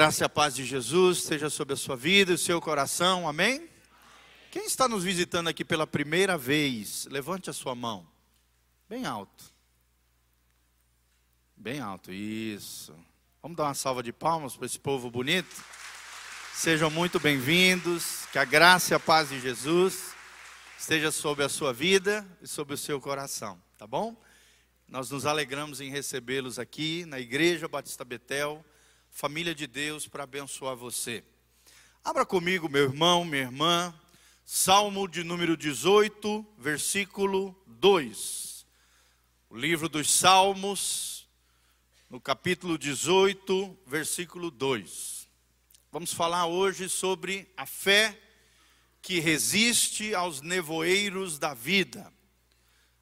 [0.00, 3.28] Graça e a paz de Jesus esteja sobre a sua vida e o seu coração,
[3.28, 3.68] amém?
[4.50, 8.08] Quem está nos visitando aqui pela primeira vez, levante a sua mão,
[8.88, 9.52] bem alto.
[11.54, 12.94] Bem alto, isso.
[13.42, 15.54] Vamos dar uma salva de palmas para esse povo bonito?
[16.54, 20.14] Sejam muito bem-vindos, que a graça e a paz de Jesus
[20.78, 24.16] esteja sobre a sua vida e sobre o seu coração, tá bom?
[24.88, 28.64] Nós nos alegramos em recebê-los aqui na Igreja Batista Betel
[29.10, 31.22] família de Deus para abençoar você.
[32.02, 33.94] Abra comigo, meu irmão, minha irmã,
[34.44, 38.66] Salmo de número 18, versículo 2.
[39.50, 41.28] O livro dos Salmos,
[42.08, 45.28] no capítulo 18, versículo 2.
[45.92, 48.18] Vamos falar hoje sobre a fé
[49.02, 52.12] que resiste aos nevoeiros da vida.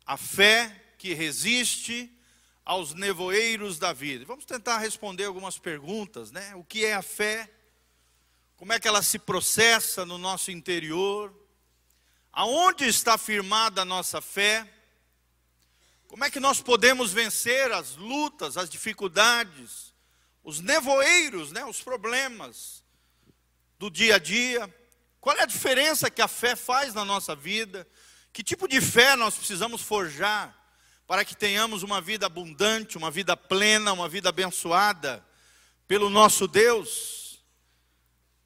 [0.05, 2.11] A fé que resiste
[2.69, 4.27] aos nevoeiros da vida.
[4.27, 6.55] Vamos tentar responder algumas perguntas, né?
[6.55, 7.51] O que é a fé?
[8.59, 11.35] Como é que ela se processa no nosso interior?
[12.31, 14.71] Aonde está firmada a nossa fé?
[16.09, 19.95] Como é que nós podemos vencer as lutas, as dificuldades,
[20.45, 22.85] os nevoeiros, né, os problemas
[23.79, 24.69] do dia a dia?
[25.23, 27.89] Qual é a diferença que a fé faz na nossa vida?
[28.31, 30.58] Que tipo de fé nós precisamos forjar?
[31.09, 35.25] Para que tenhamos uma vida abundante, uma vida plena, uma vida abençoada
[35.87, 37.43] pelo nosso Deus.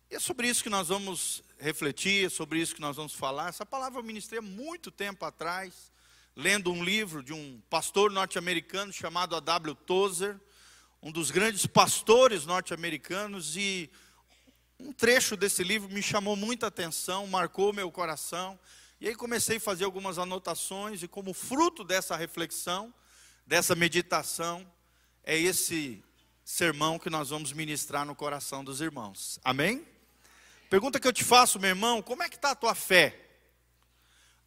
[0.08, 3.48] E é sobre isso que nós vamos refletir, é sobre isso que nós vamos falar.
[3.48, 5.92] Essa palavra eu ministrei há muito tempo atrás,
[6.36, 9.74] lendo um livro de um pastor norte-americano chamado A.W.
[9.74, 10.40] Tozer,
[11.02, 13.90] um dos grandes pastores norte-americanos, e
[14.78, 18.56] um trecho desse livro me chamou muita atenção, marcou meu coração.
[19.02, 22.94] E aí comecei a fazer algumas anotações, e como fruto dessa reflexão,
[23.44, 24.64] dessa meditação,
[25.24, 26.00] é esse
[26.44, 29.40] sermão que nós vamos ministrar no coração dos irmãos.
[29.42, 29.84] Amém?
[30.70, 33.18] Pergunta que eu te faço, meu irmão, como é que está a tua fé?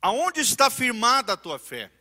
[0.02, 1.92] Aonde está firmada a tua fé?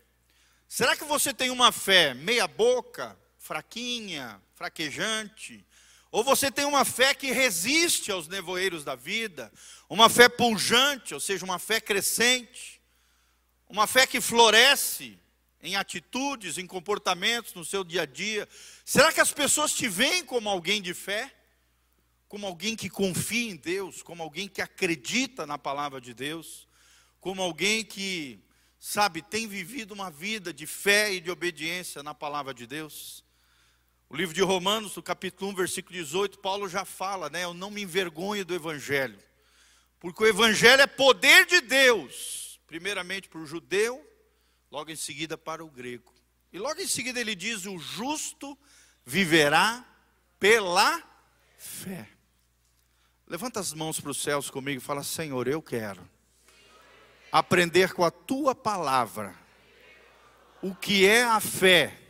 [0.69, 5.66] Será que você tem uma fé meia boca, fraquinha, fraquejante?
[6.14, 9.52] Ou você tem uma fé que resiste aos nevoeiros da vida,
[9.88, 12.80] uma fé pujante, ou seja, uma fé crescente,
[13.69, 15.19] uma fé que floresce
[15.60, 18.48] em atitudes, em comportamentos no seu dia a dia.
[18.84, 21.34] Será que as pessoas te veem como alguém de fé?
[22.28, 26.69] Como alguém que confia em Deus, como alguém que acredita na palavra de Deus,
[27.19, 28.38] como alguém que,
[28.78, 33.24] sabe, tem vivido uma vida de fé e de obediência na palavra de Deus?
[34.09, 37.44] O livro de Romanos, no capítulo 1, versículo 18, Paulo já fala, né?
[37.44, 39.19] Eu não me envergonho do evangelho.
[39.98, 44.06] Porque o evangelho é poder de Deus, primeiramente para o judeu,
[44.70, 46.12] logo em seguida para o grego.
[46.53, 48.56] E logo em seguida ele diz: "O justo
[49.04, 49.84] viverá
[50.38, 51.03] pela
[51.56, 52.09] fé".
[53.26, 56.09] Levanta as mãos para os céus comigo e fala: Senhor, eu quero
[57.32, 59.34] aprender com a tua palavra
[60.62, 62.03] o que é a fé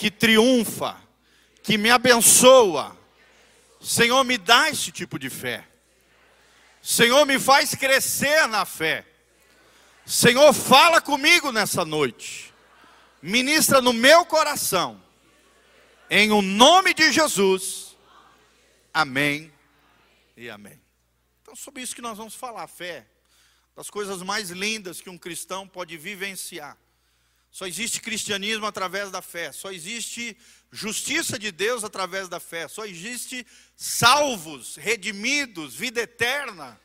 [0.00, 0.96] que triunfa,
[1.62, 2.96] que me abençoa.
[3.82, 5.68] Senhor, me dá esse tipo de fé.
[6.80, 9.06] Senhor, me faz crescer na fé.
[10.06, 12.50] Senhor, fala comigo nessa noite.
[13.20, 15.02] Ministra no meu coração.
[16.08, 17.94] Em o nome de Jesus.
[18.94, 19.52] Amém
[20.34, 20.80] e amém.
[21.42, 23.06] Então, sobre isso que nós vamos falar, fé.
[23.76, 26.78] Das coisas mais lindas que um cristão pode vivenciar.
[27.50, 29.50] Só existe cristianismo através da fé.
[29.52, 30.36] Só existe
[30.70, 32.68] justiça de Deus através da fé.
[32.68, 36.80] Só existe salvos, redimidos, vida eterna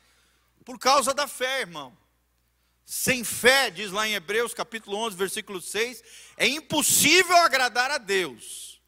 [0.66, 1.96] por causa da fé, irmão.
[2.84, 6.04] Sem fé, diz lá em Hebreus capítulo 11, versículo 6,
[6.38, 8.82] é impossível agradar a Deus.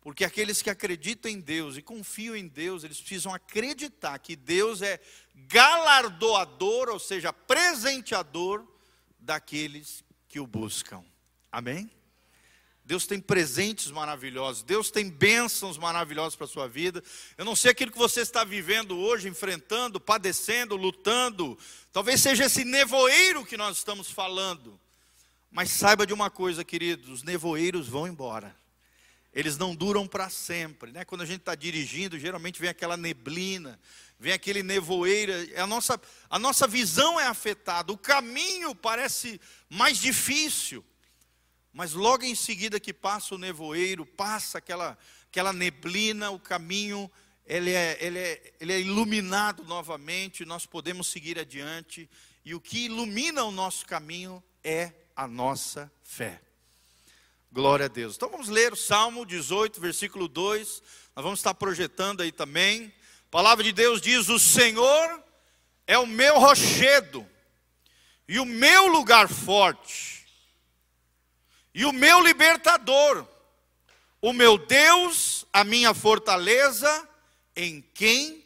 [0.00, 4.82] Porque aqueles que acreditam em Deus e confiam em Deus, eles precisam acreditar que Deus
[4.82, 5.00] é
[5.34, 8.66] galardoador, ou seja, presenteador
[9.18, 11.04] daqueles que o buscam.
[11.52, 11.90] Amém?
[12.82, 17.04] Deus tem presentes maravilhosos, Deus tem bênçãos maravilhosas para a sua vida.
[17.36, 21.56] Eu não sei aquilo que você está vivendo hoje, enfrentando, padecendo, lutando.
[21.92, 24.80] Talvez seja esse nevoeiro que nós estamos falando.
[25.50, 28.56] Mas saiba de uma coisa, queridos: os nevoeiros vão embora.
[29.34, 30.92] Eles não duram para sempre.
[30.92, 31.04] Né?
[31.04, 33.78] Quando a gente está dirigindo, geralmente vem aquela neblina,
[34.22, 40.84] vem aquele nevoeiro, a nossa, a nossa visão é afetada, o caminho parece mais difícil,
[41.72, 44.96] mas logo em seguida que passa o nevoeiro, passa aquela,
[45.28, 47.10] aquela neblina, o caminho
[47.44, 52.08] ele é, ele, é, ele é iluminado novamente, nós podemos seguir adiante,
[52.44, 56.40] e o que ilumina o nosso caminho é a nossa fé.
[57.50, 58.14] Glória a Deus.
[58.14, 60.80] Então vamos ler o Salmo 18, versículo 2.
[61.16, 62.94] Nós vamos estar projetando aí também.
[63.32, 65.24] Palavra de Deus diz: O Senhor
[65.86, 67.26] é o meu rochedo
[68.28, 70.24] e o meu lugar forte,
[71.74, 73.26] e o meu libertador,
[74.20, 77.08] o meu Deus, a minha fortaleza,
[77.56, 78.44] em quem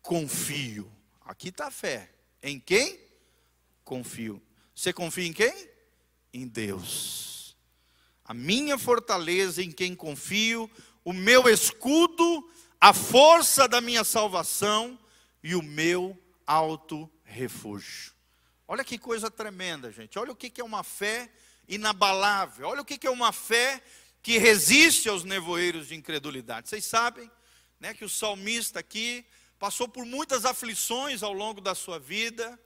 [0.00, 0.92] confio.
[1.22, 2.10] Aqui está a fé.
[2.40, 3.00] Em quem
[3.82, 4.40] confio?
[4.74, 5.68] Você confia em quem?
[6.32, 7.28] Em Deus
[8.28, 10.70] a minha fortaleza em quem confio,
[11.02, 12.46] o meu escudo,
[12.80, 14.98] a força da minha salvação
[15.42, 16.16] e o meu
[16.46, 18.12] alto refúgio.
[18.66, 20.18] Olha que coisa tremenda, gente.
[20.18, 21.30] Olha o que é uma fé
[21.66, 22.68] inabalável.
[22.68, 23.82] Olha o que é uma fé
[24.22, 26.68] que resiste aos nevoeiros de incredulidade.
[26.68, 27.30] Vocês sabem
[27.80, 29.24] né, que o salmista aqui
[29.58, 32.58] passou por muitas aflições ao longo da sua vida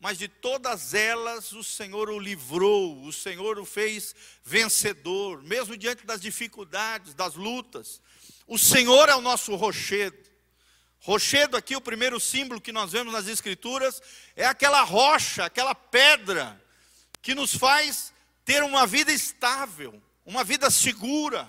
[0.00, 6.06] mas de todas elas o Senhor o livrou, o Senhor o fez vencedor, mesmo diante
[6.06, 8.00] das dificuldades, das lutas.
[8.48, 10.16] O Senhor é o nosso rochedo.
[11.00, 14.02] Rochedo aqui, o primeiro símbolo que nós vemos nas Escrituras,
[14.34, 16.58] é aquela rocha, aquela pedra,
[17.20, 18.10] que nos faz
[18.46, 21.46] ter uma vida estável, uma vida segura,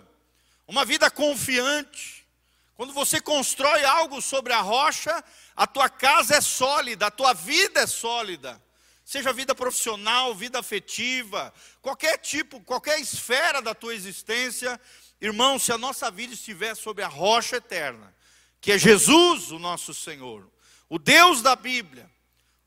[0.68, 2.28] uma vida confiante.
[2.75, 5.24] Quando você constrói algo sobre a rocha,
[5.56, 8.62] a tua casa é sólida, a tua vida é sólida.
[9.06, 14.80] Seja vida profissional, vida afetiva, qualquer tipo, qualquer esfera da tua existência,
[15.21, 18.16] irmão, se a nossa vida estiver sobre a rocha eterna,
[18.62, 20.50] que é Jesus, o nosso Senhor,
[20.88, 22.10] o Deus da Bíblia,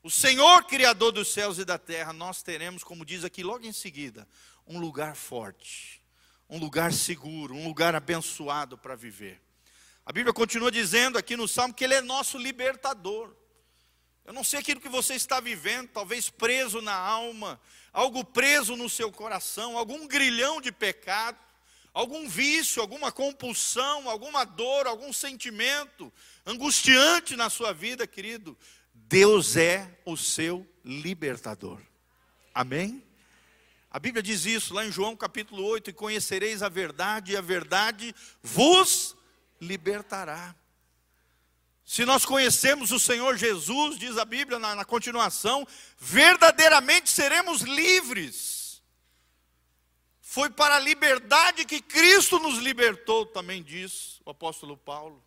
[0.01, 3.71] o Senhor Criador dos céus e da terra, nós teremos, como diz aqui logo em
[3.71, 4.27] seguida,
[4.67, 6.01] um lugar forte,
[6.49, 9.41] um lugar seguro, um lugar abençoado para viver.
[10.05, 13.33] A Bíblia continua dizendo aqui no Salmo que Ele é nosso libertador.
[14.25, 17.59] Eu não sei aquilo que você está vivendo, talvez preso na alma,
[17.91, 21.37] algo preso no seu coração, algum grilhão de pecado,
[21.93, 26.11] algum vício, alguma compulsão, alguma dor, algum sentimento
[26.45, 28.57] angustiante na sua vida, querido.
[28.93, 31.79] Deus é o seu libertador.
[32.53, 33.03] Amém?
[33.91, 37.41] A Bíblia diz isso lá em João capítulo 8: E conhecereis a verdade, e a
[37.41, 39.15] verdade vos
[39.61, 40.55] libertará.
[41.85, 45.67] Se nós conhecemos o Senhor Jesus, diz a Bíblia na, na continuação,
[45.99, 48.62] verdadeiramente seremos livres.
[50.33, 55.23] Foi para a liberdade que Cristo nos libertou, também diz o apóstolo Paulo.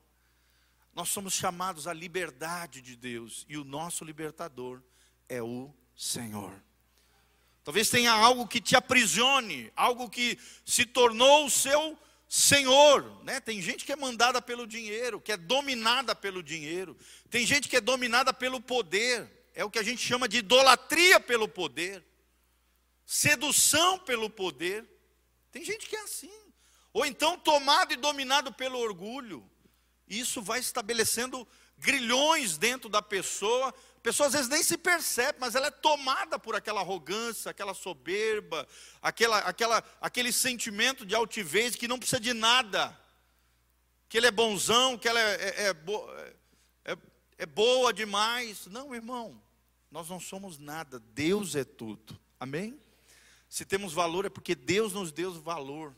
[0.93, 4.82] Nós somos chamados à liberdade de Deus e o nosso libertador
[5.29, 6.61] é o Senhor.
[7.62, 11.97] Talvez tenha algo que te aprisione, algo que se tornou o seu
[12.29, 13.38] senhor, né?
[13.38, 16.97] Tem gente que é mandada pelo dinheiro, que é dominada pelo dinheiro.
[17.31, 19.31] Tem gente que é dominada pelo poder.
[19.55, 22.05] É o que a gente chama de idolatria pelo poder.
[23.05, 24.95] Sedução pelo poder.
[25.56, 26.31] Tem gente que é assim.
[26.93, 29.50] Ou então tomado e dominado pelo orgulho.
[30.06, 31.49] Isso vai estabelecendo
[31.79, 36.55] grilhões dentro da pessoa pessoa às vezes nem se percebe, mas ela é tomada por
[36.55, 38.69] aquela arrogância, aquela soberba,
[39.03, 42.97] aquela, aquela, aquele sentimento de altivez que não precisa de nada,
[44.09, 46.99] que ele é bonzão, que ela é, é, é, é,
[47.38, 48.67] é boa demais.
[48.67, 49.43] Não, irmão,
[49.91, 52.17] nós não somos nada, Deus é tudo.
[52.38, 52.79] Amém?
[53.56, 55.94] Se temos valor é porque Deus nos deu valor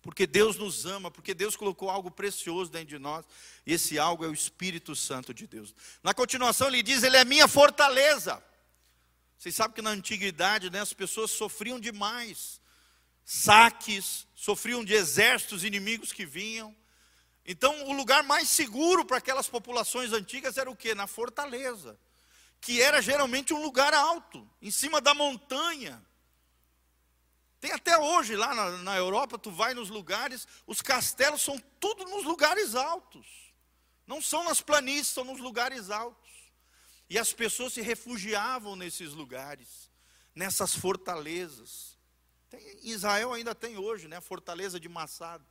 [0.00, 3.24] porque Deus nos ama, porque Deus colocou algo precioso dentro de nós,
[3.66, 5.74] e esse algo é o Espírito Santo de Deus.
[6.04, 8.40] Na continuação, ele diz: Ele é minha fortaleza.
[9.36, 12.60] Vocês sabem que na antiguidade né, as pessoas sofriam demais,
[13.24, 16.74] saques, sofriam de exércitos inimigos que vinham.
[17.44, 20.94] Então, o lugar mais seguro para aquelas populações antigas era o que?
[20.94, 21.98] Na fortaleza,
[22.60, 26.00] que era geralmente um lugar alto, em cima da montanha.
[27.62, 32.04] Tem até hoje lá na, na, Europa, tu vai nos lugares, os castelos são tudo
[32.06, 33.24] nos lugares altos.
[34.04, 36.28] Não são nas planícies, são nos lugares altos.
[37.08, 39.92] E as pessoas se refugiavam nesses lugares,
[40.34, 41.96] nessas fortalezas.
[42.50, 45.46] Tem, Israel ainda tem hoje, né, a fortaleza de Massado.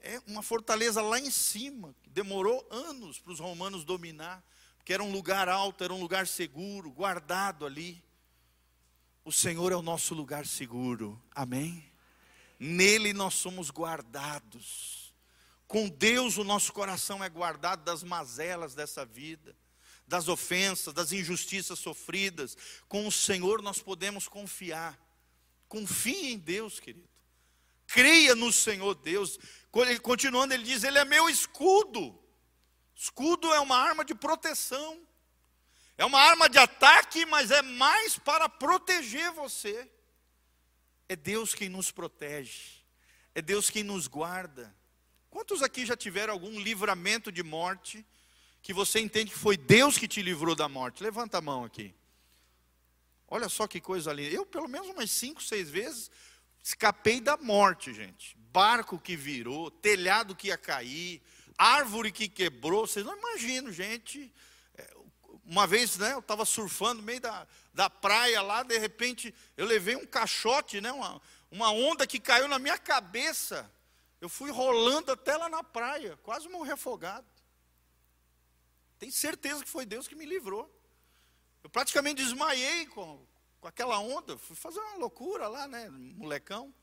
[0.00, 4.44] É uma fortaleza lá em cima, que demorou anos para os romanos dominar,
[4.76, 8.04] porque era um lugar alto, era um lugar seguro, guardado ali.
[9.24, 11.84] O Senhor é o nosso lugar seguro, amém?
[12.58, 15.14] Nele nós somos guardados.
[15.68, 19.56] Com Deus o nosso coração é guardado das mazelas dessa vida,
[20.06, 22.56] das ofensas, das injustiças sofridas.
[22.88, 24.98] Com o Senhor nós podemos confiar.
[25.68, 27.08] Confie em Deus, querido.
[27.86, 29.38] Creia no Senhor Deus.
[30.02, 32.18] Continuando, ele diz: Ele é meu escudo.
[32.94, 35.00] Escudo é uma arma de proteção.
[36.02, 39.88] É uma arma de ataque, mas é mais para proteger você.
[41.08, 42.82] É Deus quem nos protege,
[43.36, 44.74] é Deus quem nos guarda.
[45.30, 48.04] Quantos aqui já tiveram algum livramento de morte
[48.60, 51.04] que você entende que foi Deus que te livrou da morte?
[51.04, 51.94] Levanta a mão aqui.
[53.28, 54.34] Olha só que coisa linda.
[54.34, 56.10] Eu, pelo menos umas cinco, seis vezes,
[56.60, 58.36] escapei da morte, gente.
[58.50, 61.22] Barco que virou, telhado que ia cair,
[61.56, 62.88] árvore que quebrou.
[62.88, 64.32] Vocês não imaginam, gente.
[65.52, 69.66] Uma vez, né, eu estava surfando no meio da, da praia lá, de repente, eu
[69.66, 73.70] levei um caixote, né, uma, uma onda que caiu na minha cabeça.
[74.18, 77.26] Eu fui rolando até lá na praia, quase morri afogado.
[78.98, 80.74] Tenho certeza que foi Deus que me livrou.
[81.62, 83.22] Eu praticamente desmaiei com,
[83.60, 84.38] com aquela onda.
[84.38, 85.86] Fui fazer uma loucura lá, né?
[85.90, 86.74] Molecão.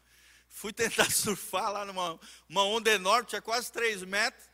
[0.47, 4.47] Fui tentar surfar lá numa uma onda enorme, tinha quase 3 metros.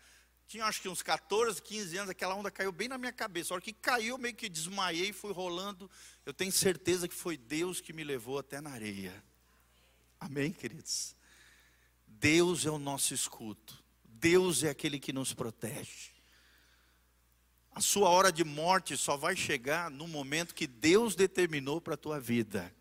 [0.48, 3.54] Tinha acho que uns 14, 15 anos, aquela onda caiu bem na minha cabeça.
[3.54, 5.90] A hora que caiu, meio que desmaiei, fui rolando.
[6.26, 9.24] Eu tenho certeza que foi Deus que me levou até na areia.
[10.20, 11.16] Amém, queridos?
[12.08, 13.74] Deus é o nosso escudo.
[14.04, 16.14] Deus é aquele que nos protege.
[17.72, 21.98] A sua hora de morte só vai chegar no momento que Deus determinou para a
[21.98, 22.74] tua vida.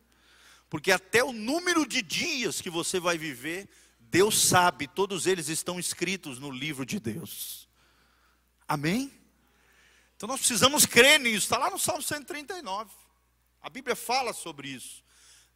[0.71, 3.69] Porque até o número de dias que você vai viver,
[4.15, 7.69] Deus sabe, todos eles estão escritos no livro de Deus.
[8.69, 9.13] Amém?
[10.15, 12.93] Então nós precisamos crer nisso, está lá no Salmo 139.
[13.61, 15.03] A Bíblia fala sobre isso.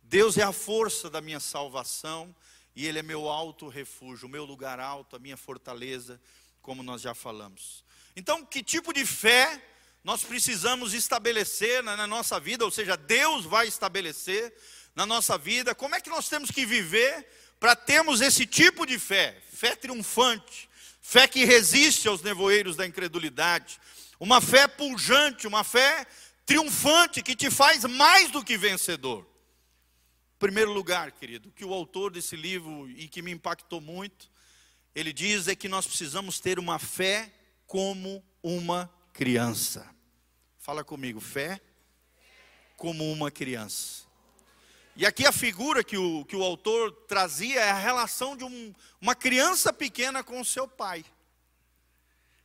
[0.03, 2.35] Deus é a força da minha salvação
[2.75, 6.21] e Ele é meu alto refúgio, o meu lugar alto, a minha fortaleza,
[6.61, 7.85] como nós já falamos.
[8.17, 9.63] Então, que tipo de fé
[10.03, 14.53] nós precisamos estabelecer na nossa vida, ou seja, Deus vai estabelecer
[14.97, 17.25] na nossa vida, como é que nós temos que viver
[17.59, 20.69] para termos esse tipo de fé, fé triunfante,
[21.01, 23.81] fé que resiste aos nevoeiros da incredulidade,
[24.21, 26.07] uma fé pujante, uma fé
[26.47, 29.27] triunfante que te faz mais do que vencedor.
[30.37, 34.31] Em primeiro lugar, querido, que o autor desse livro e que me impactou muito,
[34.95, 37.33] ele diz é que nós precisamos ter uma fé
[37.67, 39.89] como uma criança.
[40.59, 41.61] Fala comigo, fé
[42.77, 44.08] como uma criança.
[44.99, 48.75] E aqui a figura que o, que o autor trazia é a relação de um,
[49.01, 51.05] uma criança pequena com o seu pai.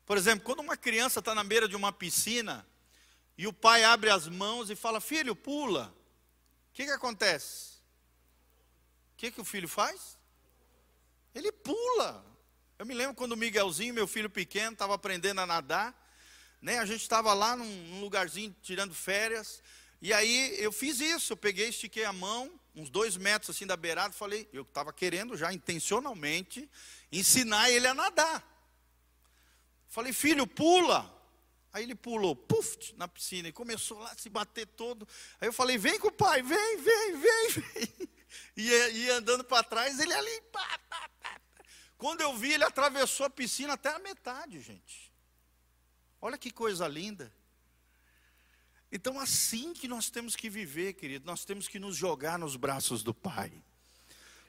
[0.05, 2.63] Por exemplo, quando uma criança está na beira de uma piscina
[3.35, 5.91] e o pai abre as mãos e fala: Filho, pula.
[6.69, 7.71] O que, que acontece?
[9.13, 10.15] O que, que o filho faz?
[11.33, 12.23] Ele pula.
[12.77, 15.91] Eu me lembro quando o Miguelzinho, meu filho pequeno, estava aprendendo a nadar.
[16.61, 16.77] Né?
[16.77, 19.59] A gente estava lá num, num lugarzinho tirando férias.
[20.03, 23.77] E aí eu fiz isso, eu peguei, estiquei a mão, uns dois metros assim da
[23.77, 26.69] beirada, falei, eu estava querendo já intencionalmente
[27.09, 28.45] ensinar ele a nadar.
[29.87, 31.09] Falei, filho, pula.
[31.71, 35.07] Aí ele pulou, puf, na piscina e começou lá a se bater todo.
[35.39, 38.09] Aí eu falei, vem com o pai, vem, vem, vem, vem.
[38.57, 41.41] E ia andando para trás, ele ali, pá, pá, pá,
[41.97, 45.13] quando eu vi, ele atravessou a piscina até a metade, gente.
[46.19, 47.31] Olha que coisa linda.
[48.95, 53.01] Então, assim que nós temos que viver, querido, nós temos que nos jogar nos braços
[53.01, 53.51] do Pai.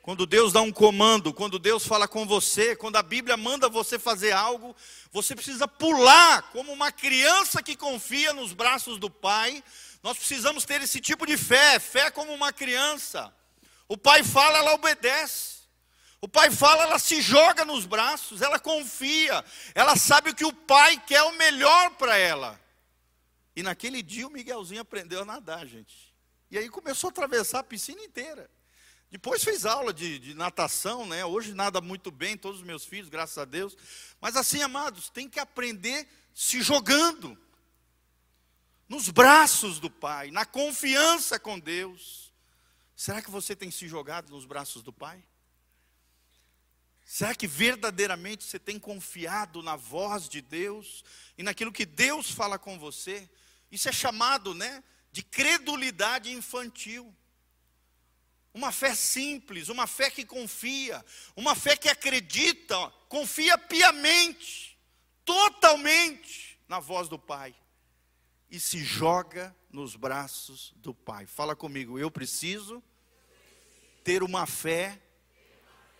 [0.02, 3.98] Quando Deus dá um comando, quando Deus fala com você, quando a Bíblia manda você
[3.98, 4.76] fazer algo,
[5.10, 9.64] você precisa pular como uma criança que confia nos braços do Pai.
[10.02, 13.34] Nós precisamos ter esse tipo de fé, fé como uma criança.
[13.88, 15.54] O Pai fala, ela obedece.
[16.20, 20.96] O pai fala, ela se joga nos braços, ela confia, ela sabe que o pai
[21.06, 22.58] quer o melhor para ela.
[23.56, 26.14] E naquele dia o Miguelzinho aprendeu a nadar, gente.
[26.50, 28.50] E aí começou a atravessar a piscina inteira.
[29.10, 31.24] Depois fez aula de, de, natação, né?
[31.24, 33.76] Hoje nada muito bem, todos os meus filhos, graças a Deus.
[34.20, 37.38] Mas assim, amados, tem que aprender se jogando
[38.88, 42.32] nos braços do Pai, na confiança com Deus.
[42.96, 45.22] Será que você tem se jogado nos braços do Pai?
[47.04, 51.04] Será que verdadeiramente você tem confiado na voz de Deus
[51.36, 53.28] e naquilo que Deus fala com você?
[53.74, 57.12] Isso é chamado, né, de credulidade infantil.
[58.54, 61.04] Uma fé simples, uma fé que confia,
[61.34, 64.78] uma fé que acredita, confia piamente,
[65.24, 67.52] totalmente na voz do Pai
[68.48, 71.26] e se joga nos braços do Pai.
[71.26, 72.80] Fala comigo, eu preciso
[74.04, 75.02] ter uma fé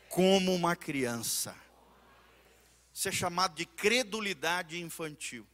[0.09, 1.57] como uma criança.
[2.93, 5.45] Isso é chamado de credulidade infantil.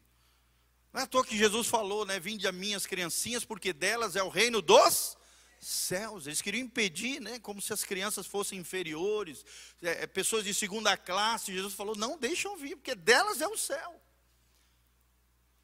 [0.93, 2.19] Não é à toa que Jesus falou, né?
[2.19, 5.17] Vinde a minhas criancinhas, porque delas é o reino dos
[5.61, 6.27] céus.
[6.27, 7.39] Eles queriam impedir, né?
[7.39, 9.45] Como se as crianças fossem inferiores,
[9.83, 11.53] é, é pessoas de segunda classe.
[11.53, 14.01] Jesus falou: não deixam vir, porque delas é o céu.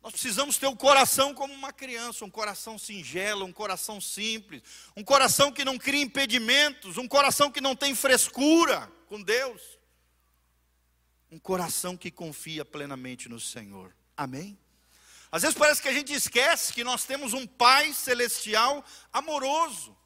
[0.03, 4.63] Nós precisamos ter o coração como uma criança, um coração singelo, um coração simples,
[4.97, 9.61] um coração que não cria impedimentos, um coração que não tem frescura com Deus,
[11.29, 13.93] um coração que confia plenamente no Senhor.
[14.17, 14.57] Amém?
[15.31, 19.97] Às vezes parece que a gente esquece que nós temos um Pai celestial amoroso,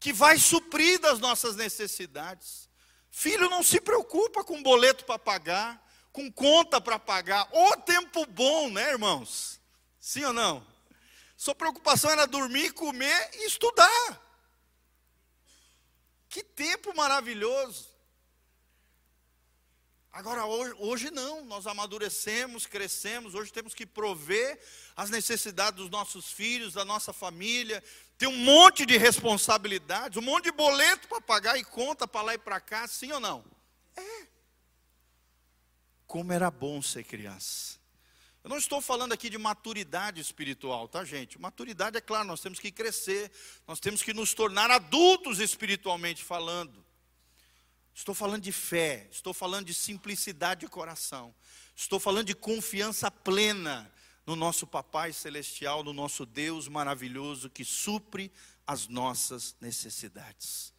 [0.00, 2.68] que vai suprir das nossas necessidades.
[3.10, 7.48] Filho não se preocupa com boleto para pagar, com conta para pagar.
[7.52, 9.60] Ô tempo bom, né, irmãos?
[10.00, 10.66] Sim ou não?
[11.36, 14.28] Sua preocupação era dormir, comer e estudar.
[16.28, 17.87] Que tempo maravilhoso.
[20.12, 24.58] Agora, hoje, hoje, não, nós amadurecemos, crescemos, hoje temos que prover
[24.96, 27.82] as necessidades dos nossos filhos, da nossa família,
[28.16, 32.34] tem um monte de responsabilidades, um monte de boleto para pagar e conta para lá
[32.34, 33.44] e para cá, sim ou não?
[33.96, 34.26] É.
[36.06, 37.78] Como era bom ser criança.
[38.42, 41.38] Eu não estou falando aqui de maturidade espiritual, tá, gente?
[41.38, 43.30] Maturidade é claro, nós temos que crescer,
[43.66, 46.87] nós temos que nos tornar adultos espiritualmente falando.
[47.98, 51.34] Estou falando de fé, estou falando de simplicidade de coração,
[51.74, 53.92] estou falando de confiança plena
[54.24, 58.30] no nosso Papai Celestial, no nosso Deus maravilhoso que supre
[58.64, 60.72] as nossas necessidades.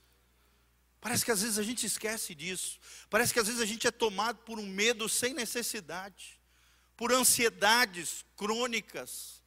[1.02, 2.80] Parece que às vezes a gente esquece disso.
[3.10, 6.40] Parece que às vezes a gente é tomado por um medo sem necessidade,
[6.96, 9.44] por ansiedades crônicas,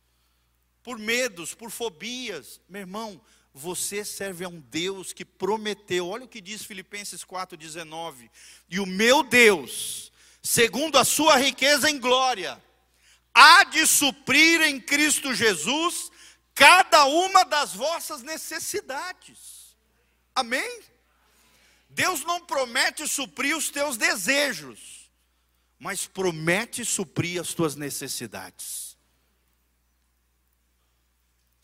[0.82, 2.60] por medos, por fobias.
[2.68, 3.18] Meu irmão,
[3.54, 6.08] você serve a um Deus que prometeu.
[6.08, 8.30] Olha o que diz Filipenses 4:19.
[8.68, 10.10] E o meu Deus,
[10.42, 12.62] segundo a sua riqueza em glória,
[13.34, 16.10] há de suprir em Cristo Jesus
[16.54, 19.76] cada uma das vossas necessidades.
[20.34, 20.80] Amém?
[21.90, 25.10] Deus não promete suprir os teus desejos,
[25.78, 28.91] mas promete suprir as tuas necessidades.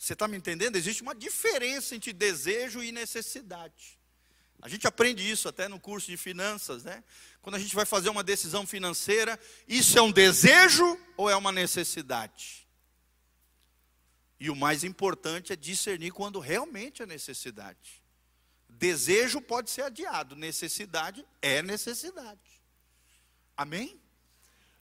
[0.09, 0.77] Você está me entendendo?
[0.77, 3.99] Existe uma diferença entre desejo e necessidade.
[4.59, 7.05] A gente aprende isso até no curso de finanças, né?
[7.43, 9.39] Quando a gente vai fazer uma decisão financeira,
[9.69, 12.67] isso é um desejo ou é uma necessidade?
[14.41, 18.03] E o mais importante é discernir quando realmente é necessidade.
[18.67, 22.63] Desejo pode ser adiado, necessidade é necessidade.
[23.55, 24.01] Amém?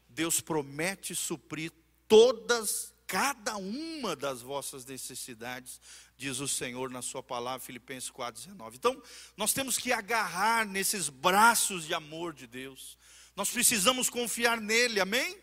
[0.08, 1.74] Deus promete suprir
[2.08, 5.80] todas, cada uma das vossas necessidades,
[6.18, 8.76] diz o Senhor na sua palavra, Filipenses 4,19.
[8.76, 9.02] Então,
[9.38, 12.98] nós temos que agarrar nesses braços de amor de Deus.
[13.34, 15.40] Nós precisamos confiar nele, amém?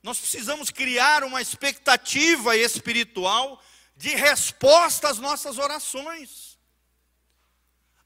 [0.00, 3.60] Nós precisamos criar uma expectativa espiritual
[3.96, 6.56] de resposta às nossas orações.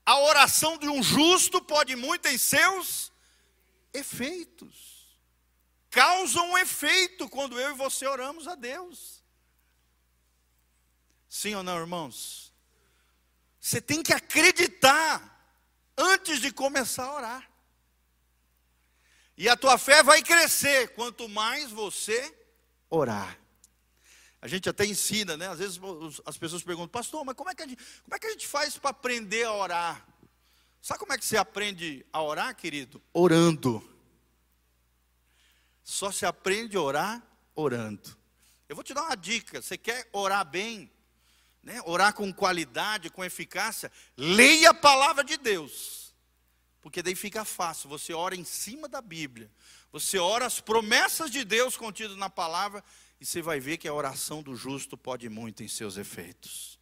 [0.07, 3.13] A oração de um justo pode muito em seus
[3.93, 5.00] efeitos.
[5.91, 9.25] Causa um efeito quando eu e você oramos a Deus.
[11.29, 12.53] Sim ou não, irmãos?
[13.61, 15.55] Você tem que acreditar
[15.97, 17.51] antes de começar a orar.
[19.37, 22.35] E a tua fé vai crescer quanto mais você
[22.89, 23.39] orar.
[24.43, 25.49] A gente até ensina, né?
[25.49, 25.81] Às vezes
[26.25, 28.47] as pessoas perguntam, pastor, mas como é que a gente, como é que a gente
[28.47, 30.07] faz para aprender a orar?
[30.81, 33.03] Sabe como é que você aprende a orar, querido?
[33.13, 33.90] Orando.
[35.91, 37.21] Só se aprende a orar
[37.53, 38.17] orando.
[38.69, 39.61] Eu vou te dar uma dica.
[39.61, 40.89] Você quer orar bem,
[41.65, 41.83] né?
[41.85, 43.91] orar com qualidade, com eficácia?
[44.17, 46.15] Leia a palavra de Deus.
[46.81, 47.89] Porque daí fica fácil.
[47.89, 49.51] Você ora em cima da Bíblia.
[49.91, 52.85] Você ora as promessas de Deus contidas na palavra
[53.21, 56.79] e você vai ver que a oração do justo pode muito em seus efeitos.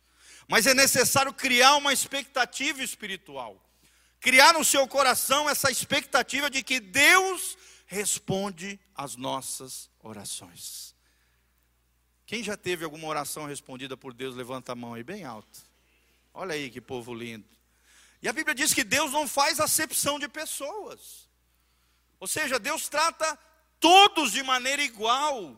[0.47, 3.59] Mas é necessário criar uma expectativa espiritual.
[4.21, 7.57] Criar no seu coração essa expectativa de que Deus
[7.89, 10.95] responde às nossas orações.
[12.27, 15.59] Quem já teve alguma oração respondida por Deus, levanta a mão aí bem alto.
[16.35, 17.49] Olha aí que povo lindo.
[18.21, 21.27] E a Bíblia diz que Deus não faz acepção de pessoas.
[22.21, 23.39] Ou seja, Deus trata
[23.81, 25.57] todos de maneira igual.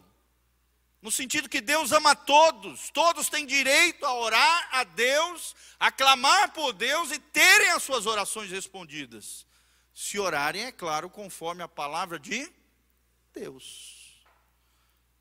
[1.02, 6.52] No sentido que Deus ama todos, todos têm direito a orar a Deus, a clamar
[6.52, 9.44] por Deus e terem as suas orações respondidas.
[9.94, 12.50] Se orarem, é claro, conforme a palavra de
[13.32, 14.24] Deus.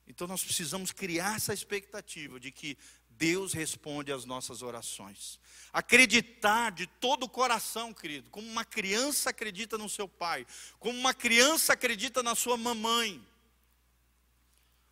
[0.07, 2.77] Então nós precisamos criar essa expectativa de que
[3.09, 5.39] Deus responde às nossas orações.
[5.73, 10.47] Acreditar de todo o coração, querido, como uma criança acredita no seu pai,
[10.79, 13.23] como uma criança acredita na sua mamãe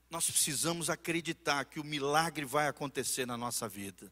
[0.10, 4.12] nós precisamos acreditar que o milagre vai acontecer na nossa vida,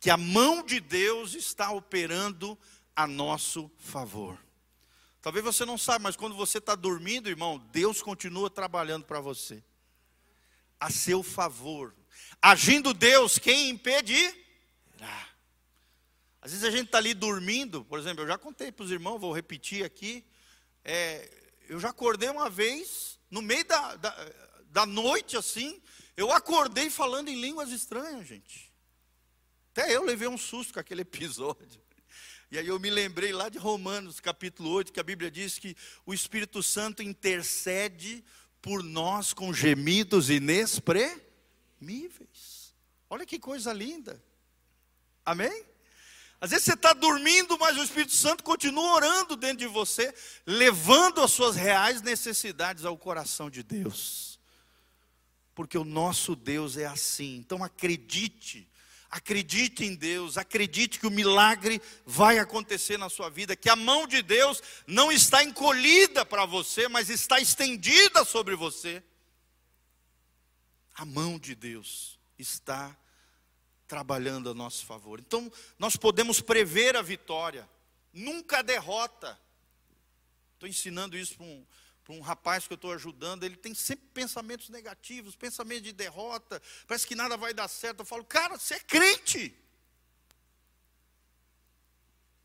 [0.00, 2.58] que a mão de Deus está operando
[2.94, 4.38] a nosso favor.
[5.26, 9.60] Talvez você não saiba, mas quando você está dormindo, irmão, Deus continua trabalhando para você.
[10.78, 11.92] a seu favor.
[12.40, 14.32] Agindo Deus, quem impedirá?
[16.40, 19.18] Às vezes a gente está ali dormindo, por exemplo, eu já contei para os irmãos,
[19.18, 20.24] vou repetir aqui.
[20.84, 21.28] É,
[21.68, 24.32] eu já acordei uma vez, no meio da, da,
[24.66, 25.82] da noite assim,
[26.16, 28.72] eu acordei falando em línguas estranhas, gente.
[29.72, 31.84] Até eu levei um susto com aquele episódio.
[32.50, 35.76] E aí eu me lembrei lá de Romanos capítulo 8, que a Bíblia diz que
[36.04, 38.24] o Espírito Santo intercede
[38.62, 42.74] por nós com gemidos inexprimíveis.
[43.10, 44.22] Olha que coisa linda.
[45.24, 45.64] Amém?
[46.40, 50.14] Às vezes você está dormindo, mas o Espírito Santo continua orando dentro de você,
[50.46, 54.38] levando as suas reais necessidades ao coração de Deus.
[55.54, 57.36] Porque o nosso Deus é assim.
[57.36, 58.68] Então acredite,
[59.10, 64.06] acredite em Deus, acredite que o milagre vai acontecer na sua vida, que a mão
[64.06, 69.02] de Deus não está encolhida para você, mas está estendida sobre você.
[70.94, 72.96] A mão de Deus está
[73.86, 75.20] trabalhando a nosso favor.
[75.20, 77.68] Então, nós podemos prever a vitória,
[78.12, 79.38] nunca a derrota.
[80.54, 81.64] Estou ensinando isso para um,
[82.06, 86.62] para um rapaz que eu estou ajudando, ele tem sempre pensamentos negativos, pensamentos de derrota,
[86.86, 88.00] parece que nada vai dar certo.
[88.00, 89.52] Eu falo, cara, você é crente.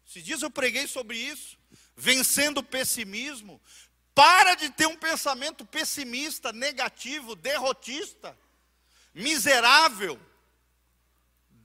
[0.07, 1.59] Esses dias eu preguei sobre isso,
[1.95, 3.61] vencendo o pessimismo.
[4.15, 8.35] Para de ter um pensamento pessimista, negativo, derrotista,
[9.13, 10.19] miserável.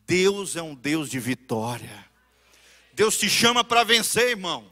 [0.06, 2.06] Deus é um Deus de vitória.
[2.92, 4.70] Deus te chama para vencer, irmão.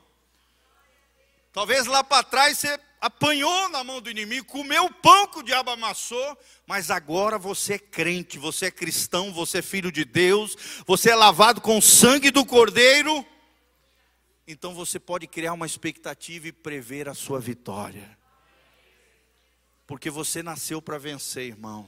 [1.54, 5.42] Talvez lá para trás você apanhou na mão do inimigo, comeu o pão que o
[5.42, 10.56] diabo amassou, mas agora você é crente, você é cristão, você é filho de Deus,
[10.86, 13.26] você é lavado com o sangue do Cordeiro.
[14.48, 18.16] Então você pode criar uma expectativa e prever a sua vitória.
[19.86, 21.86] Porque você nasceu para vencer, irmão.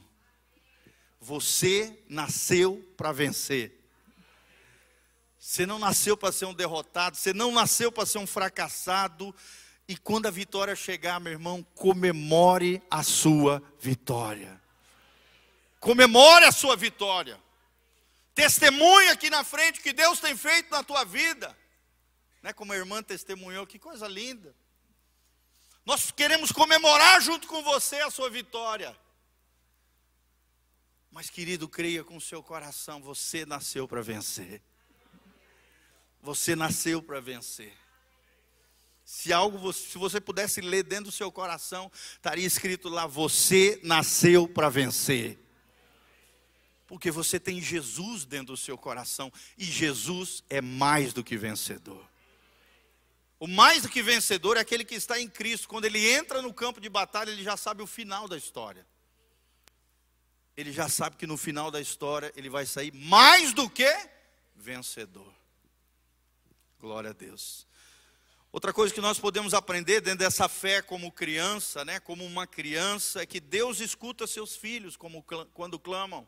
[1.18, 3.72] Você nasceu para vencer.
[5.38, 9.34] Você não nasceu para ser um derrotado, você não nasceu para ser um fracassado.
[9.88, 14.60] E quando a vitória chegar, meu irmão, comemore a sua vitória.
[15.78, 17.40] Comemore a sua vitória.
[18.34, 21.56] Testemunha aqui na frente o que Deus tem feito na tua vida.
[22.42, 24.54] Né, como a irmã testemunhou, que coisa linda.
[25.84, 28.96] Nós queremos comemorar junto com você a sua vitória.
[31.12, 34.60] Mas, querido, creia com o seu coração: você nasceu para vencer.
[36.20, 37.72] Você nasceu para vencer.
[39.06, 44.46] Se algo, se você pudesse ler dentro do seu coração, estaria escrito lá: você nasceu
[44.46, 45.38] para vencer.
[46.86, 52.06] Porque você tem Jesus dentro do seu coração e Jesus é mais do que vencedor.
[53.40, 55.68] O mais do que vencedor é aquele que está em Cristo.
[55.68, 58.86] Quando ele entra no campo de batalha, ele já sabe o final da história
[60.56, 63.94] ele já sabe que no final da história ele vai sair mais do que
[64.54, 65.32] vencedor.
[66.80, 67.65] Glória a Deus.
[68.56, 73.20] Outra coisa que nós podemos aprender dentro dessa fé como criança, né, como uma criança,
[73.20, 76.26] é que Deus escuta seus filhos como, quando clamam.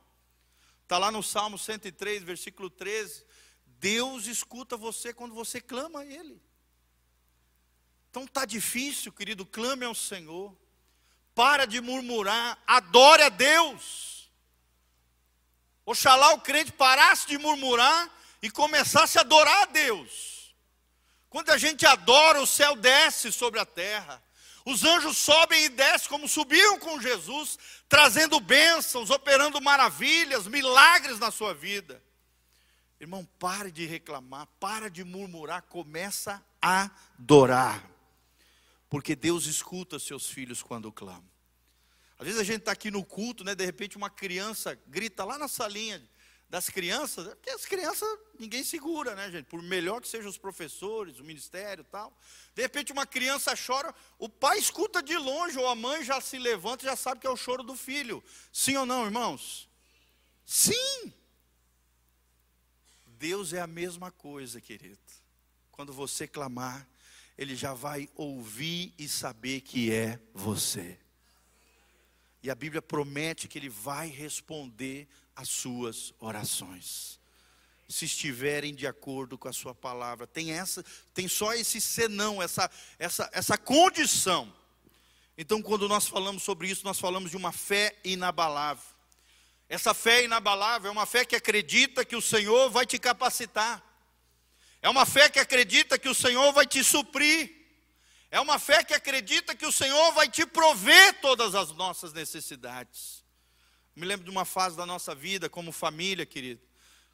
[0.83, 3.25] Está lá no Salmo 103, versículo 13.
[3.65, 6.39] Deus escuta você quando você clama a Ele.
[8.11, 10.55] Então está difícil, querido, clame ao Senhor.
[11.35, 14.31] Para de murmurar, adore a Deus.
[15.87, 20.38] Oxalá o crente parasse de murmurar e começasse a adorar a Deus.
[21.31, 24.23] Quando a gente adora, o céu desce sobre a terra.
[24.65, 31.31] Os anjos sobem e descem como subiam com Jesus, trazendo bênçãos, operando maravilhas, milagres na
[31.31, 32.03] sua vida.
[33.01, 37.89] Irmão, pare de reclamar, para de murmurar, começa a adorar.
[38.91, 41.31] Porque Deus escuta seus filhos quando clamam.
[42.19, 43.55] Às vezes a gente está aqui no culto, né?
[43.55, 46.03] De repente uma criança grita lá na salinha
[46.49, 48.09] das crianças, é porque as crianças
[48.39, 49.47] ninguém segura, né, gente?
[49.47, 52.17] Por melhor que sejam os professores, o ministério, tal.
[52.55, 56.39] De repente uma criança chora, o pai escuta de longe ou a mãe já se
[56.39, 58.25] levanta, e já sabe que é o choro do filho.
[58.51, 59.69] Sim ou não, irmãos?
[60.47, 61.13] Sim.
[63.07, 64.99] Deus é a mesma coisa, querido.
[65.71, 66.89] Quando você clamar,
[67.37, 70.99] ele já vai ouvir e saber que é você.
[72.43, 77.21] E a Bíblia promete que Ele vai responder às suas orações.
[77.89, 80.27] Se estiverem de acordo com a sua palavra.
[80.27, 84.53] Tem essa, tem só esse senão, essa, essa, essa condição.
[85.39, 88.85] Então, quando nós falamos sobre isso, nós falamos de uma fé inabalável.
[89.69, 93.81] Essa fé inabalável é uma fé que acredita que o Senhor vai te capacitar.
[94.83, 97.55] É uma fé que acredita que o Senhor vai te suprir.
[98.29, 103.23] É uma fé que acredita que o Senhor vai te prover todas as nossas necessidades.
[103.99, 106.61] Me lembro de uma fase da nossa vida como família, querido.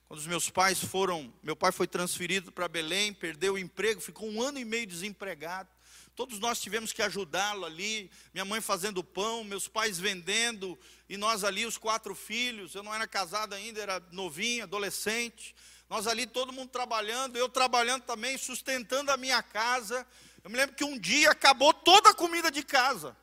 [0.07, 4.29] Quando os meus pais foram, meu pai foi transferido para Belém, perdeu o emprego, ficou
[4.29, 5.71] um ano e meio desempregado.
[6.15, 11.43] Todos nós tivemos que ajudá-lo ali, minha mãe fazendo pão, meus pais vendendo, e nós
[11.43, 12.75] ali, os quatro filhos.
[12.75, 15.57] Eu não era casado ainda, era novinho, adolescente.
[15.89, 20.07] Nós ali, todo mundo trabalhando, eu trabalhando também, sustentando a minha casa.
[20.45, 23.17] Eu me lembro que um dia acabou toda a comida de casa.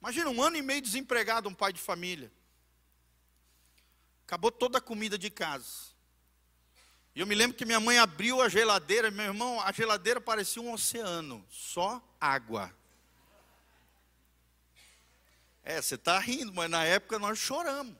[0.00, 2.32] Imagina, um ano e meio desempregado, um pai de família.
[4.26, 5.94] Acabou toda a comida de casa.
[7.14, 10.60] E eu me lembro que minha mãe abriu a geladeira, meu irmão, a geladeira parecia
[10.60, 12.74] um oceano, só água.
[15.62, 17.94] É, você está rindo, mas na época nós choramos.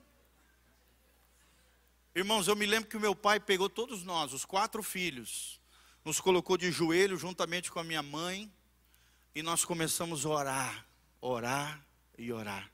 [2.13, 5.61] Irmãos, eu me lembro que o meu pai pegou todos nós, os quatro filhos,
[6.03, 8.53] nos colocou de joelho juntamente com a minha mãe,
[9.33, 10.87] e nós começamos a orar,
[11.21, 11.85] orar
[12.17, 12.69] e orar.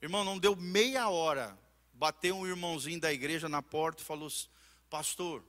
[0.00, 1.58] Irmão, não deu meia hora,
[1.94, 4.28] bateu um irmãozinho da igreja na porta e falou:
[4.90, 5.42] pastor.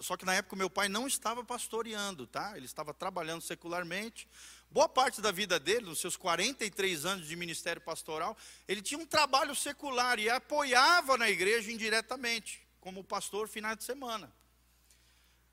[0.00, 2.56] Só que na época meu pai não estava pastoreando, tá?
[2.56, 4.26] Ele estava trabalhando secularmente.
[4.70, 9.06] Boa parte da vida dele, nos seus 43 anos de ministério pastoral, ele tinha um
[9.06, 14.32] trabalho secular e apoiava na igreja indiretamente, como pastor final de semana.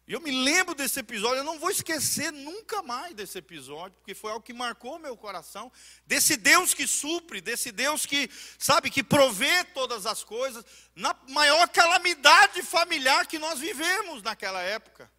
[0.06, 4.14] E eu me lembro desse episódio, eu não vou esquecer nunca mais desse episódio, porque
[4.14, 5.72] foi algo que marcou meu coração,
[6.06, 11.70] desse Deus que supre, desse Deus que, sabe, que provê todas as coisas, na maior
[11.70, 15.10] calamidade familiar que nós vivemos naquela época.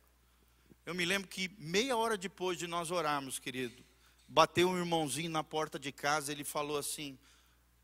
[0.84, 3.82] Eu me lembro que meia hora depois de nós orarmos, querido,
[4.28, 7.18] bateu um irmãozinho na porta de casa, ele falou assim: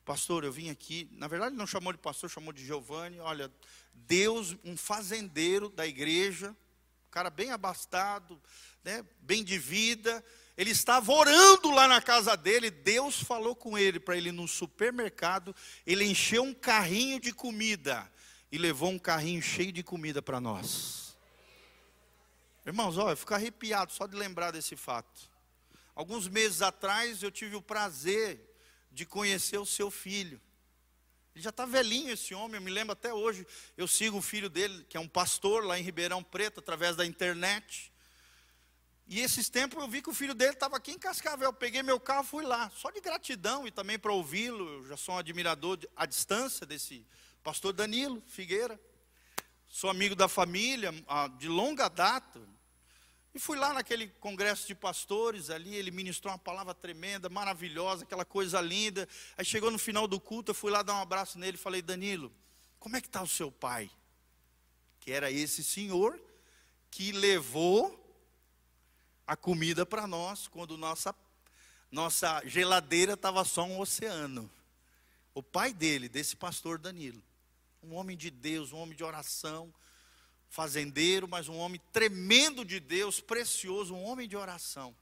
[0.05, 1.09] Pastor, eu vim aqui.
[1.13, 3.19] Na verdade, não chamou de pastor, chamou de Giovanni.
[3.21, 3.51] Olha,
[3.95, 6.55] Deus, um fazendeiro da igreja,
[7.11, 8.41] cara bem abastado,
[8.85, 10.25] né, bem de vida.
[10.57, 12.71] Ele estava orando lá na casa dele.
[12.71, 15.55] Deus falou com ele para ele ir no supermercado.
[15.87, 18.11] Ele encheu um carrinho de comida
[18.53, 21.17] e levou um carrinho cheio de comida para nós.
[22.67, 25.31] Irmãos, olha, eu fico arrepiado só de lembrar desse fato.
[25.95, 28.55] Alguns meses atrás eu tive o prazer
[28.93, 30.41] de conhecer o seu filho.
[31.35, 33.47] Ele já está velhinho esse homem, eu me lembro até hoje.
[33.77, 37.07] Eu sigo o filho dele, que é um pastor lá em Ribeirão Preto, através da
[37.07, 37.93] internet.
[39.07, 41.49] E esses tempos eu vi que o filho dele estava aqui em Cascavel.
[41.49, 44.69] Eu peguei meu carro fui lá, só de gratidão e também para ouvi-lo.
[44.69, 47.05] Eu já sou um admirador de, à distância desse
[47.43, 48.81] pastor Danilo Figueira.
[49.69, 50.93] Sou amigo da família
[51.39, 52.41] de longa data.
[53.35, 58.25] E fui lá naquele congresso de pastores ali, ele ministrou uma palavra tremenda, maravilhosa, aquela
[58.25, 59.09] coisa linda.
[59.37, 61.81] Aí chegou no final do culto, eu fui lá dar um abraço nele e falei,
[61.81, 62.33] Danilo,
[62.79, 63.89] como é que está o seu pai?
[64.99, 66.21] Que era esse senhor
[66.91, 67.97] que levou
[69.27, 71.15] a comida para nós quando nossa,
[71.89, 74.51] nossa geladeira estava só um oceano.
[75.33, 77.23] O pai dele, desse pastor Danilo,
[77.81, 79.73] um homem de Deus, um homem de oração,
[80.51, 84.95] fazendeiro, mas um homem tremendo de Deus, precioso, um homem de oração,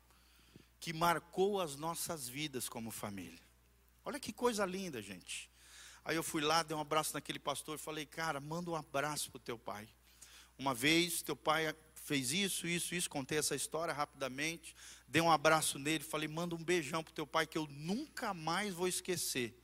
[0.78, 3.40] que marcou as nossas vidas como família.
[4.04, 5.50] Olha que coisa linda, gente.
[6.04, 9.30] Aí eu fui lá, dei um abraço naquele pastor e falei, cara, manda um abraço
[9.30, 9.88] para o teu pai.
[10.58, 15.78] Uma vez, teu pai fez isso, isso, isso, contei essa história rapidamente, dei um abraço
[15.78, 19.58] nele, falei, manda um beijão para o teu pai, que eu nunca mais vou esquecer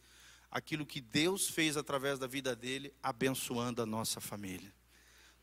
[0.50, 4.72] aquilo que Deus fez através da vida dele, abençoando a nossa família.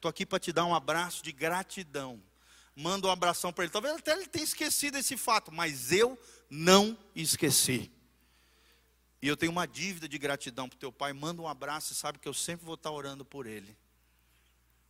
[0.02, 2.20] Estou aqui para te dar um abraço de gratidão.
[2.76, 3.72] Manda um abração para ele.
[3.72, 7.92] Talvez até ele tenha esquecido esse fato, mas eu não esqueci.
[9.22, 11.14] E eu tenho uma dívida de gratidão para o teu pai.
[11.14, 13.78] Manda um abraço e sabe que eu sempre vou estar orando por ele.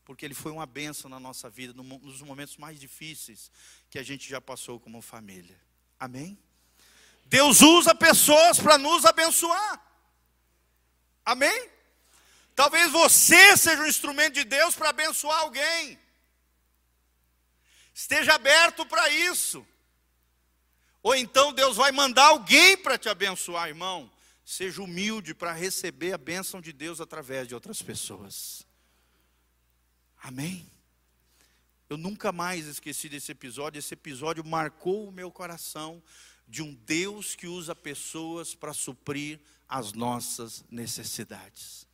[0.06, 3.52] Porque ele foi uma bênção na nossa vida, nos momentos mais difíceis
[3.90, 5.60] que a gente já passou como família.
[6.00, 6.40] Amém?
[7.26, 9.86] Deus usa pessoas para nos abençoar.
[11.26, 11.70] Amém?
[12.62, 15.98] Talvez você seja um instrumento de Deus para abençoar alguém.
[17.92, 19.66] Esteja aberto para isso.
[21.02, 24.12] Ou então Deus vai mandar alguém para te abençoar, irmão.
[24.46, 28.64] Seja humilde para receber a bênção de Deus através de outras pessoas.
[30.22, 30.70] Amém?
[31.90, 33.80] Eu nunca mais esqueci desse episódio.
[33.80, 36.00] Esse episódio marcou o meu coração
[36.48, 41.90] de um Deus que usa pessoas para suprir as nossas necessidades.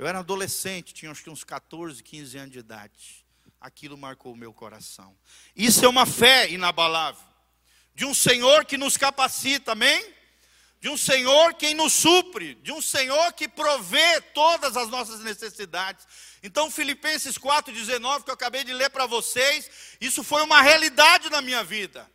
[0.00, 3.22] Eu era adolescente, tinha acho que uns 14, 15 anos de idade.
[3.60, 5.14] Aquilo marcou o meu coração.
[5.54, 7.22] Isso é uma fé inabalável.
[7.94, 10.02] De um Senhor que nos capacita, amém?
[10.80, 16.06] De um Senhor quem nos supre, de um Senhor que provê todas as nossas necessidades.
[16.42, 21.42] Então, Filipenses 4,19, que eu acabei de ler para vocês, isso foi uma realidade na
[21.42, 22.10] minha vida.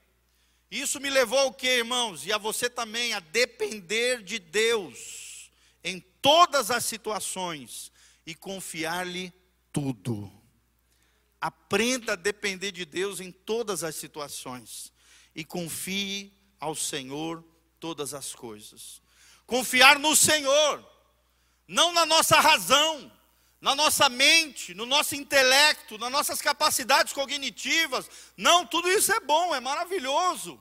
[0.72, 2.26] Isso me levou o que, irmãos?
[2.26, 5.52] E a você também, a depender de Deus
[5.84, 7.92] em todas as situações
[8.26, 9.32] e confiar-lhe
[9.72, 10.32] tudo.
[11.40, 14.92] Aprenda a depender de Deus em todas as situações
[15.36, 17.46] e confie ao Senhor
[17.80, 19.04] todas as coisas.
[19.46, 20.84] Confiar no Senhor,
[21.68, 23.12] não na nossa razão,
[23.62, 28.10] na nossa mente, no nosso intelecto, nas nossas capacidades cognitivas.
[28.36, 30.60] Não, tudo isso é bom, é maravilhoso.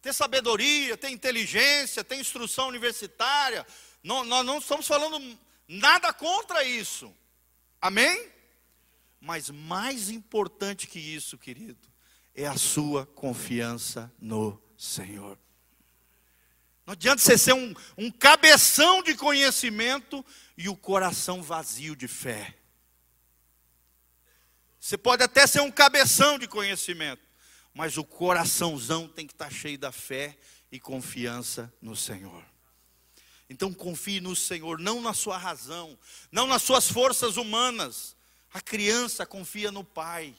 [0.00, 3.66] Ter sabedoria, ter inteligência, ter instrução universitária.
[4.06, 7.12] Não, nós não estamos falando nada contra isso.
[7.80, 8.30] Amém?
[9.20, 11.88] Mas mais importante que isso, querido,
[12.32, 15.36] é a sua confiança no Senhor.
[16.86, 20.24] Não adianta você ser um, um cabeção de conhecimento
[20.56, 22.56] e o coração vazio de fé.
[24.78, 27.24] Você pode até ser um cabeção de conhecimento,
[27.74, 30.38] mas o coraçãozão tem que estar cheio da fé
[30.70, 32.44] e confiança no Senhor.
[33.48, 35.96] Então confie no Senhor, não na sua razão,
[36.32, 38.16] não nas suas forças humanas.
[38.52, 40.34] A criança confia no pai,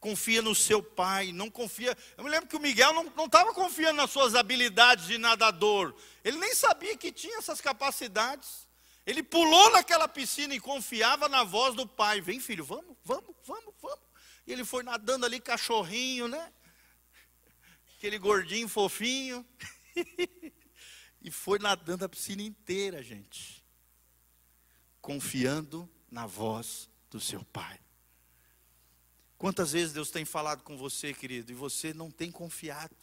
[0.00, 1.96] confia no seu pai, não confia.
[2.16, 6.38] Eu me lembro que o Miguel não estava confiando nas suas habilidades de nadador, ele
[6.38, 8.66] nem sabia que tinha essas capacidades.
[9.06, 13.74] Ele pulou naquela piscina e confiava na voz do pai: Vem, filho, vamos, vamos, vamos,
[13.80, 14.00] vamos.
[14.46, 16.52] E ele foi nadando ali, cachorrinho, né?
[17.96, 19.46] Aquele gordinho fofinho.
[21.26, 23.60] E foi nadando a piscina inteira, gente.
[25.00, 27.80] Confiando na voz do seu pai.
[29.36, 32.96] Quantas vezes Deus tem falado com você, querido, e você não tem confiado,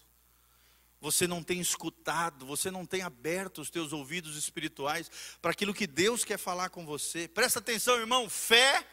[1.01, 5.85] você não tem escutado, você não tem aberto os teus ouvidos espirituais para aquilo que
[5.85, 7.27] Deus quer falar com você.
[7.27, 8.87] Presta atenção, irmão, fé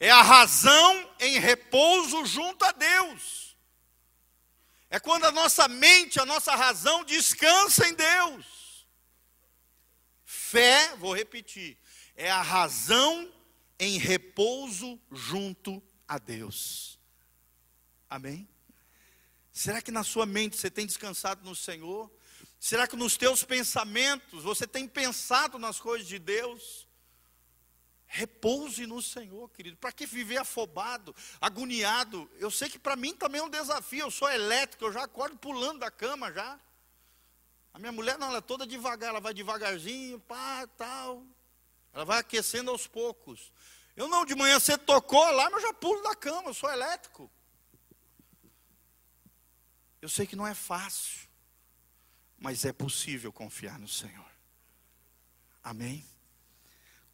[0.00, 3.53] é a razão em repouso junto a Deus.
[4.94, 8.86] É quando a nossa mente, a nossa razão descansa em Deus.
[10.24, 11.76] Fé, vou repetir,
[12.14, 13.28] é a razão
[13.76, 16.96] em repouso junto a Deus.
[18.08, 18.48] Amém?
[19.50, 22.08] Será que na sua mente você tem descansado no Senhor?
[22.60, 26.86] Será que nos teus pensamentos você tem pensado nas coisas de Deus?
[28.14, 29.76] Repouse no Senhor, querido.
[29.76, 32.30] Para que viver afobado, agoniado?
[32.38, 34.02] Eu sei que para mim também é um desafio.
[34.02, 36.60] Eu sou elétrico, eu já acordo pulando da cama já.
[37.72, 41.26] A minha mulher não, ela é toda devagar, ela vai devagarzinho, pá, tal.
[41.92, 43.52] Ela vai aquecendo aos poucos.
[43.96, 46.70] Eu não, de manhã você tocou lá, mas eu já pulo da cama, eu sou
[46.70, 47.28] elétrico.
[50.00, 51.28] Eu sei que não é fácil,
[52.38, 54.30] mas é possível confiar no Senhor.
[55.64, 56.13] Amém?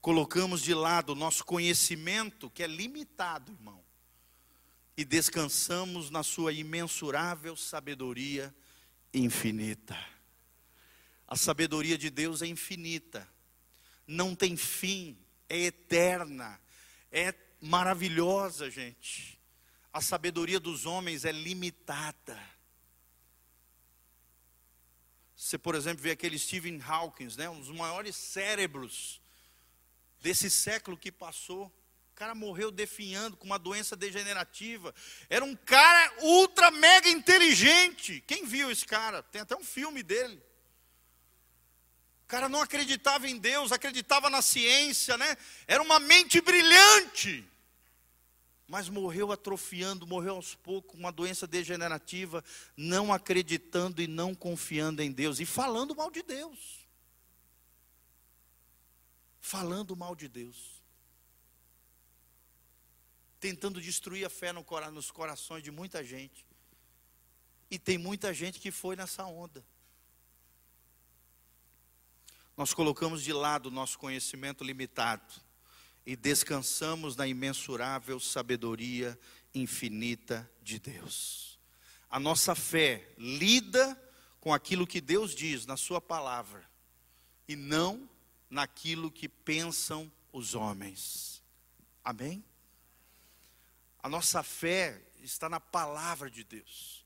[0.01, 3.85] Colocamos de lado o nosso conhecimento, que é limitado, irmão,
[4.97, 8.55] e descansamos na Sua imensurável sabedoria
[9.13, 9.99] infinita.
[11.27, 13.29] A sabedoria de Deus é infinita,
[14.07, 16.61] não tem fim, é eterna,
[17.11, 19.39] é maravilhosa, gente.
[19.93, 22.39] A sabedoria dos homens é limitada.
[25.37, 29.21] Você, por exemplo, vê aquele Stephen Hawking, né, um dos maiores cérebros
[30.21, 31.67] desse século que passou.
[32.13, 34.95] O cara morreu definhando com uma doença degenerativa.
[35.29, 38.23] Era um cara ultra mega inteligente.
[38.27, 39.23] Quem viu esse cara?
[39.23, 40.43] Tem até um filme dele.
[42.25, 45.37] O cara não acreditava em Deus, acreditava na ciência, né?
[45.67, 47.45] Era uma mente brilhante.
[48.69, 52.45] Mas morreu atrofiando, morreu aos poucos, uma doença degenerativa,
[52.77, 56.80] não acreditando e não confiando em Deus e falando mal de Deus
[59.51, 60.81] falando mal de Deus,
[63.41, 66.47] tentando destruir a fé nos corações de muita gente.
[67.69, 69.67] E tem muita gente que foi nessa onda.
[72.57, 75.35] Nós colocamos de lado o nosso conhecimento limitado
[76.07, 79.19] e descansamos na imensurável sabedoria
[79.53, 81.59] infinita de Deus.
[82.09, 84.01] A nossa fé lida
[84.39, 86.71] com aquilo que Deus diz na Sua palavra
[87.49, 88.10] e não
[88.51, 91.43] naquilo que pensam os homens.
[92.05, 92.45] Amém?
[94.03, 97.05] A nossa fé está na palavra de Deus.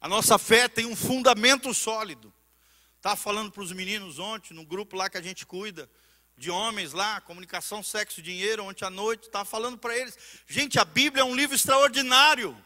[0.00, 2.32] A nossa fé tem um fundamento sólido.
[2.96, 5.90] Estava falando para os meninos ontem, no grupo lá que a gente cuida,
[6.36, 10.16] de homens lá, comunicação, sexo e dinheiro, ontem à noite, estava falando para eles.
[10.46, 12.56] Gente, a Bíblia é um livro extraordinário.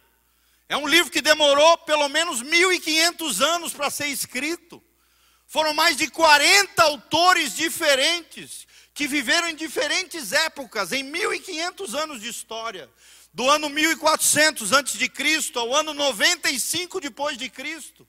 [0.68, 4.82] É um livro que demorou pelo menos 1.500 anos para ser escrito.
[5.47, 12.28] Foram mais de 40 autores diferentes que viveram em diferentes épocas, em 1500 anos de
[12.28, 12.90] história,
[13.32, 18.09] do ano 1400 antes de Cristo ao ano 95 depois de Cristo.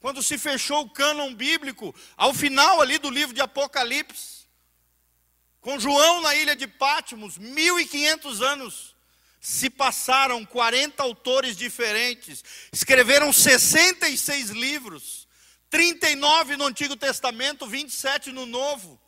[0.00, 4.46] quando se fechou o cânon bíblico, ao final ali do livro de Apocalipse,
[5.60, 8.96] com João na ilha de Pátimos, 1500 anos
[9.40, 12.42] se passaram, 40 autores diferentes,
[12.72, 15.26] escreveram 66 livros,
[15.70, 19.00] 39 no Antigo Testamento, 27 no Novo.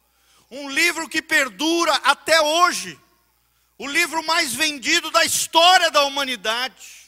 [0.50, 2.98] Um livro que perdura até hoje.
[3.76, 7.02] O livro mais vendido da história da humanidade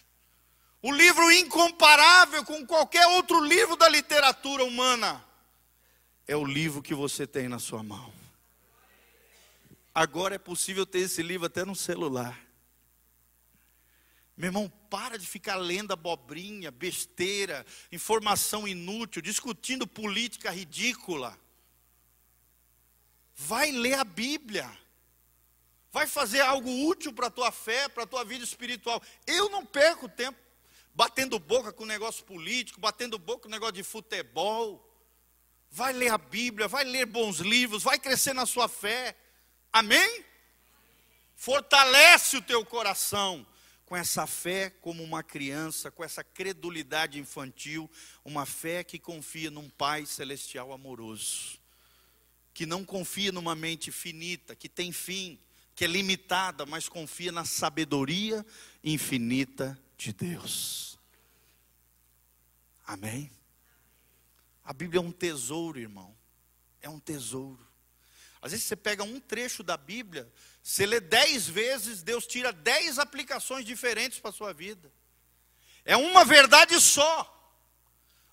[0.87, 5.25] o livro incomparável com qualquer outro livro da literatura humana,
[6.29, 8.13] é o livro que você tem na sua mão.
[9.95, 12.39] Agora é possível ter esse livro até no celular.
[14.37, 21.39] Meu irmão, para de ficar lendo abobrinha, besteira, informação inútil, discutindo política ridícula.
[23.37, 24.71] Vai ler a Bíblia.
[25.93, 29.01] Vai fazer algo útil para a tua fé, para a tua vida espiritual.
[29.25, 30.39] Eu não perco tempo
[30.93, 34.91] batendo boca com negócio político, batendo boca com negócio de futebol.
[35.71, 39.17] Vai ler a Bíblia, vai ler bons livros, vai crescer na sua fé.
[39.73, 40.25] Amém?
[41.37, 43.47] Fortalece o teu coração
[43.87, 47.91] com essa fé como uma criança, com essa credulidade infantil,
[48.25, 51.59] uma fé que confia num Pai celestial amoroso,
[52.53, 55.39] que não confia numa mente finita, que tem fim,
[55.75, 58.45] que é limitada, mas confia na sabedoria
[58.83, 60.99] infinita de Deus.
[62.87, 63.31] Amém?
[64.63, 66.17] A Bíblia é um tesouro, irmão.
[66.81, 67.67] É um tesouro.
[68.45, 70.31] Às vezes você pega um trecho da Bíblia,
[70.63, 74.93] você lê dez vezes, Deus tira dez aplicações diferentes para a sua vida.
[75.83, 77.31] É uma verdade só,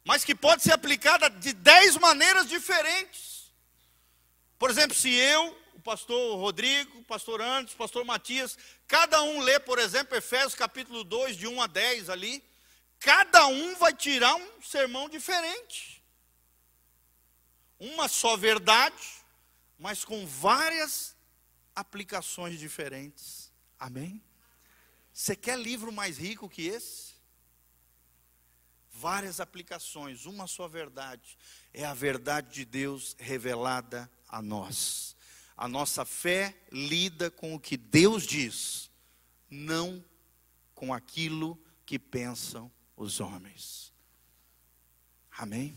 [0.04, 3.54] mas que pode ser aplicada de dez maneiras diferentes.
[4.60, 8.58] Por exemplo, se eu o pastor Rodrigo, o pastor Anderson, o pastor Matias,
[8.90, 12.44] cada um lê, por exemplo, Efésios capítulo 2, de 1 a 10 ali,
[13.00, 16.04] cada um vai tirar um sermão diferente.
[17.80, 19.21] Uma só verdade,
[19.82, 21.18] mas com várias
[21.76, 23.52] aplicações diferentes.
[23.80, 24.24] Amém?
[25.12, 27.16] Você quer livro mais rico que esse?
[28.92, 31.36] Várias aplicações, uma só verdade.
[31.74, 35.16] É a verdade de Deus revelada a nós.
[35.58, 38.92] A nossa fé lida com o que Deus diz,
[39.50, 40.06] não
[40.76, 43.92] com aquilo que pensam os homens.
[45.32, 45.76] Amém?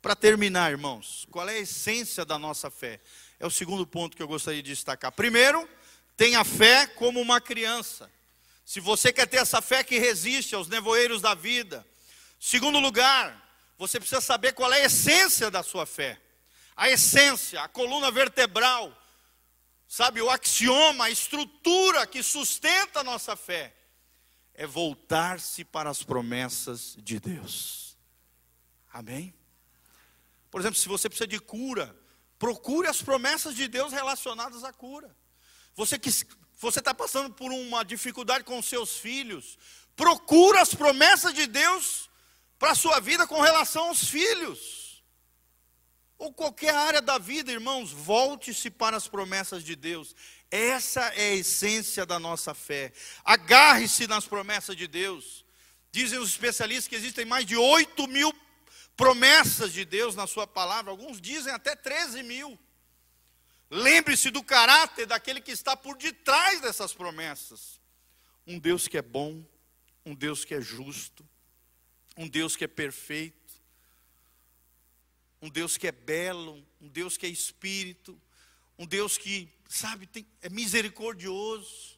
[0.00, 3.00] Para terminar, irmãos, qual é a essência da nossa fé?
[3.38, 5.12] É o segundo ponto que eu gostaria de destacar.
[5.12, 5.68] Primeiro,
[6.16, 8.10] tenha fé como uma criança.
[8.64, 11.86] Se você quer ter essa fé que resiste aos nevoeiros da vida.
[12.38, 13.46] Segundo lugar,
[13.76, 16.20] você precisa saber qual é a essência da sua fé
[16.78, 18.96] a essência, a coluna vertebral,
[19.88, 23.74] sabe, o axioma, a estrutura que sustenta a nossa fé,
[24.54, 27.96] é voltar-se para as promessas de Deus.
[28.92, 29.34] Amém?
[30.50, 31.94] Por exemplo, se você precisa de cura,
[32.38, 35.14] procure as promessas de Deus relacionadas à cura.
[35.74, 36.10] Você que
[36.58, 39.58] você está passando por uma dificuldade com seus filhos,
[39.94, 42.08] procura as promessas de Deus
[42.58, 44.88] para a sua vida com relação aos filhos
[46.18, 50.16] ou qualquer área da vida, irmãos, volte-se para as promessas de Deus.
[50.50, 52.92] Essa é a essência da nossa fé.
[53.24, 55.44] Agarre-se nas promessas de Deus.
[55.92, 58.32] Dizem os especialistas que existem mais de 8 mil
[58.98, 62.58] promessas de Deus na Sua palavra, alguns dizem até 13 mil.
[63.70, 67.80] Lembre-se do caráter daquele que está por detrás dessas promessas.
[68.46, 69.42] Um Deus que é bom,
[70.04, 71.26] um Deus que é justo,
[72.16, 73.38] um Deus que é perfeito
[75.40, 78.20] um Deus que é belo, um Deus que é espírito,
[78.78, 81.96] um Deus que, sabe, tem, é misericordioso.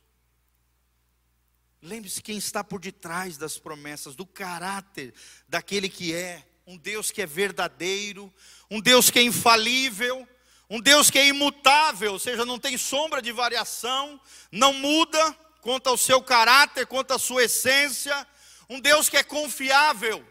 [1.83, 5.15] Lembre-se quem está por detrás das promessas, do caráter
[5.49, 8.33] daquele que é, um Deus que é verdadeiro,
[8.71, 10.27] um Deus que é infalível,
[10.69, 14.21] um Deus que é imutável, ou seja, não tem sombra de variação,
[14.53, 18.27] não muda quanto ao seu caráter, quanto à sua essência,
[18.69, 20.25] um Deus que é confiável,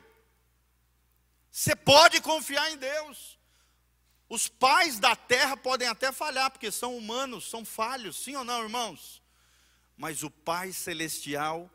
[1.51, 3.37] você pode confiar em Deus.
[4.29, 8.63] Os pais da terra podem até falhar, porque são humanos, são falhos, sim ou não,
[8.63, 9.21] irmãos?
[9.97, 11.69] Mas o Pai celestial,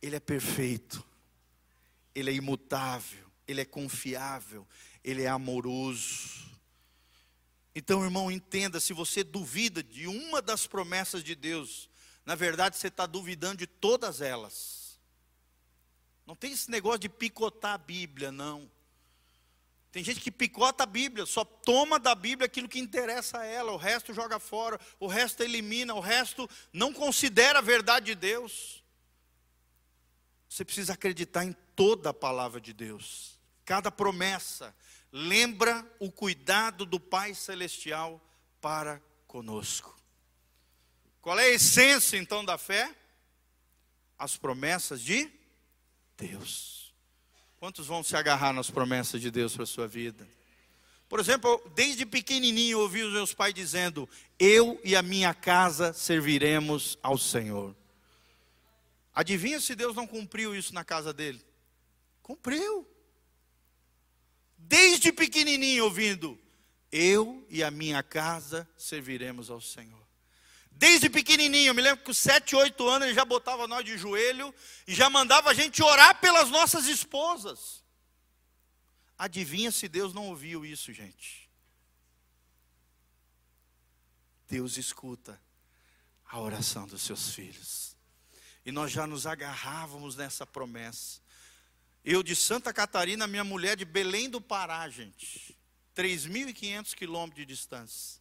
[0.00, 1.04] ele é perfeito.
[2.14, 4.66] Ele é imutável, ele é confiável,
[5.02, 6.44] ele é amoroso.
[7.74, 11.88] Então, irmão, entenda: se você duvida de uma das promessas de Deus,
[12.24, 14.98] na verdade você está duvidando de todas elas.
[16.26, 18.70] Não tem esse negócio de picotar a Bíblia, não.
[19.92, 23.70] Tem gente que picota a Bíblia, só toma da Bíblia aquilo que interessa a ela,
[23.70, 28.82] o resto joga fora, o resto elimina, o resto não considera a verdade de Deus.
[30.48, 33.33] Você precisa acreditar em toda a palavra de Deus.
[33.64, 34.74] Cada promessa
[35.10, 38.20] lembra o cuidado do Pai Celestial
[38.60, 39.94] para conosco.
[41.20, 42.94] Qual é a essência então da fé?
[44.18, 45.30] As promessas de
[46.16, 46.92] Deus.
[47.56, 50.28] Quantos vão se agarrar nas promessas de Deus para a sua vida?
[51.08, 54.08] Por exemplo, desde pequenininho eu ouvi os meus pais dizendo:
[54.38, 57.74] Eu e a minha casa serviremos ao Senhor.
[59.14, 61.40] Adivinha se Deus não cumpriu isso na casa dele?
[62.22, 62.86] Cumpriu.
[64.66, 66.40] Desde pequenininho ouvindo:
[66.90, 70.02] Eu e a minha casa serviremos ao Senhor.
[70.70, 73.96] Desde pequenininho, eu me lembro que com 7, 8 anos ele já botava nós de
[73.96, 74.52] joelho
[74.86, 77.84] e já mandava a gente orar pelas nossas esposas.
[79.16, 81.48] Adivinha se Deus não ouviu isso, gente?
[84.48, 85.40] Deus escuta
[86.26, 87.96] a oração dos seus filhos.
[88.66, 91.20] E nós já nos agarrávamos nessa promessa.
[92.04, 95.56] Eu de Santa Catarina, minha mulher de Belém do Pará, gente.
[95.96, 98.20] 3.500 quilômetros de distância.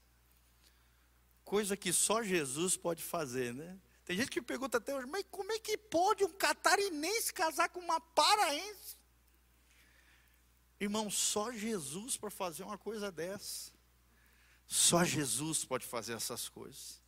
[1.43, 3.77] Coisa que só Jesus pode fazer, né?
[4.05, 7.79] Tem gente que pergunta até hoje, mas como é que pode um catarinense casar com
[7.79, 8.95] uma paraense?
[10.79, 13.71] Irmão, só Jesus para fazer uma coisa dessa.
[14.65, 17.01] Só Jesus pode fazer essas coisas.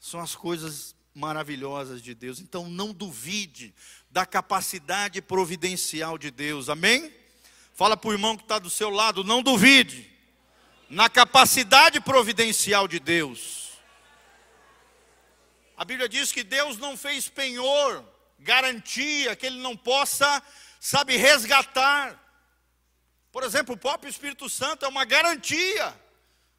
[0.00, 2.40] São as coisas maravilhosas de Deus.
[2.40, 3.74] Então não duvide
[4.10, 6.68] da capacidade providencial de Deus.
[6.68, 7.12] Amém?
[7.74, 10.10] Fala para o irmão que está do seu lado, não duvide
[10.88, 13.72] na capacidade providencial de Deus.
[15.76, 18.04] A Bíblia diz que Deus não fez penhor,
[18.38, 20.42] garantia que Ele não possa,
[20.78, 22.20] sabe, resgatar.
[23.32, 25.92] Por exemplo, o próprio Espírito Santo é uma garantia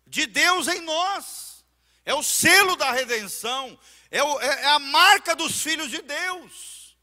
[0.05, 1.63] de Deus em nós,
[2.03, 3.79] é o selo da redenção,
[4.15, 6.95] é, o, é, é a marca dos filhos de Deus.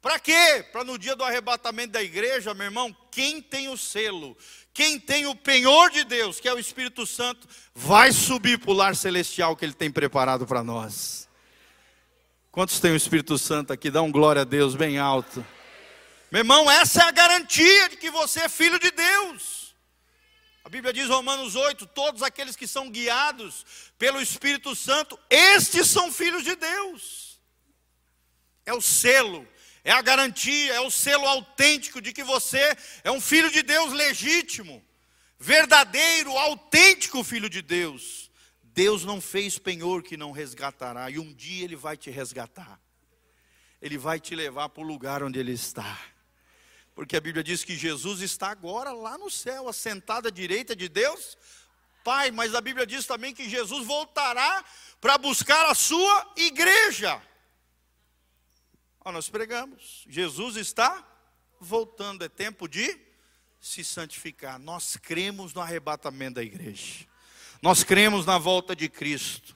[0.00, 0.64] Para quê?
[0.72, 4.34] Para no dia do arrebatamento da igreja, meu irmão, quem tem o selo,
[4.72, 8.74] quem tem o penhor de Deus, que é o Espírito Santo, vai subir para o
[8.74, 11.28] lar celestial que Ele tem preparado para nós.
[12.50, 13.90] Quantos tem o Espírito Santo aqui?
[13.90, 15.44] Dá um glória a Deus bem alto.
[16.30, 19.65] Meu irmão, essa é a garantia de que você é filho de Deus.
[20.66, 23.64] A Bíblia diz, Romanos 8: todos aqueles que são guiados
[23.96, 27.40] pelo Espírito Santo, estes são filhos de Deus.
[28.64, 29.46] É o selo,
[29.84, 33.92] é a garantia, é o selo autêntico de que você é um filho de Deus
[33.92, 34.84] legítimo,
[35.38, 38.28] verdadeiro, autêntico filho de Deus.
[38.60, 42.80] Deus não fez penhor que não resgatará, e um dia Ele vai te resgatar,
[43.80, 45.96] Ele vai te levar para o lugar onde Ele está.
[46.96, 50.88] Porque a Bíblia diz que Jesus está agora lá no céu, assentado à direita de
[50.88, 51.36] Deus,
[52.02, 54.64] Pai, mas a Bíblia diz também que Jesus voltará
[54.98, 57.20] para buscar a sua igreja.
[59.04, 61.06] Ó, nós pregamos, Jesus está
[61.60, 62.98] voltando, é tempo de
[63.60, 64.58] se santificar.
[64.58, 67.06] Nós cremos no arrebatamento da igreja,
[67.60, 69.54] nós cremos na volta de Cristo.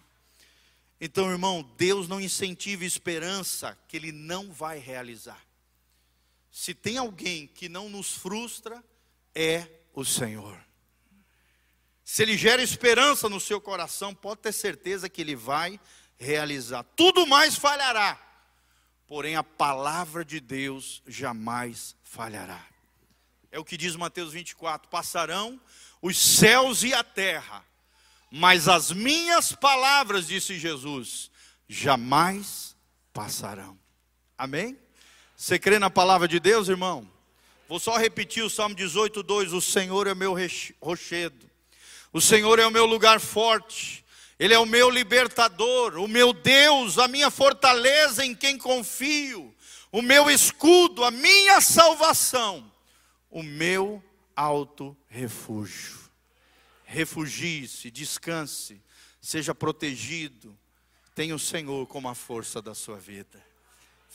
[1.00, 5.49] Então, irmão, Deus não incentiva esperança que Ele não vai realizar.
[6.50, 8.82] Se tem alguém que não nos frustra,
[9.34, 10.58] é o Senhor.
[12.04, 15.78] Se Ele gera esperança no seu coração, pode ter certeza que Ele vai
[16.18, 16.82] realizar.
[16.96, 18.20] Tudo mais falhará,
[19.06, 22.66] porém a palavra de Deus jamais falhará.
[23.52, 25.60] É o que diz Mateus 24: passarão
[26.02, 27.64] os céus e a terra,
[28.30, 31.30] mas as minhas palavras, disse Jesus,
[31.68, 32.76] jamais
[33.12, 33.78] passarão.
[34.36, 34.78] Amém?
[35.40, 37.10] Você crê na palavra de Deus, irmão?
[37.66, 40.36] Vou só repetir o Salmo 18, 2: O Senhor é meu
[40.82, 41.50] rochedo,
[42.12, 44.04] o Senhor é o meu lugar forte,
[44.38, 49.56] Ele é o meu libertador, o meu Deus, a minha fortaleza em quem confio,
[49.90, 52.70] o meu escudo, a minha salvação,
[53.30, 54.04] o meu
[54.36, 56.00] alto refúgio.
[56.84, 58.78] Refugie-se, descanse,
[59.22, 60.54] seja protegido,
[61.14, 63.49] tenha o Senhor como a força da sua vida.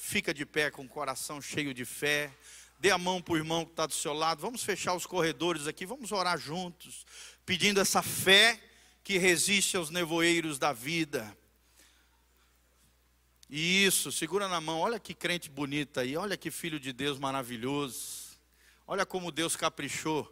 [0.07, 2.31] Fica de pé com o coração cheio de fé.
[2.79, 4.39] Dê a mão para o irmão que está do seu lado.
[4.39, 5.83] Vamos fechar os corredores aqui.
[5.83, 7.07] Vamos orar juntos.
[7.43, 8.61] Pedindo essa fé
[9.03, 11.35] que resiste aos nevoeiros da vida.
[13.49, 14.79] Isso, segura na mão.
[14.79, 16.15] Olha que crente bonita aí.
[16.15, 18.37] Olha que filho de Deus maravilhoso.
[18.85, 20.31] Olha como Deus caprichou.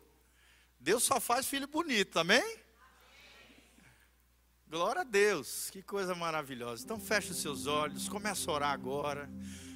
[0.79, 2.59] Deus só faz filho bonito, amém?
[4.73, 6.83] Glória a Deus, que coisa maravilhosa.
[6.83, 9.29] Então feche os seus olhos, começa a orar agora.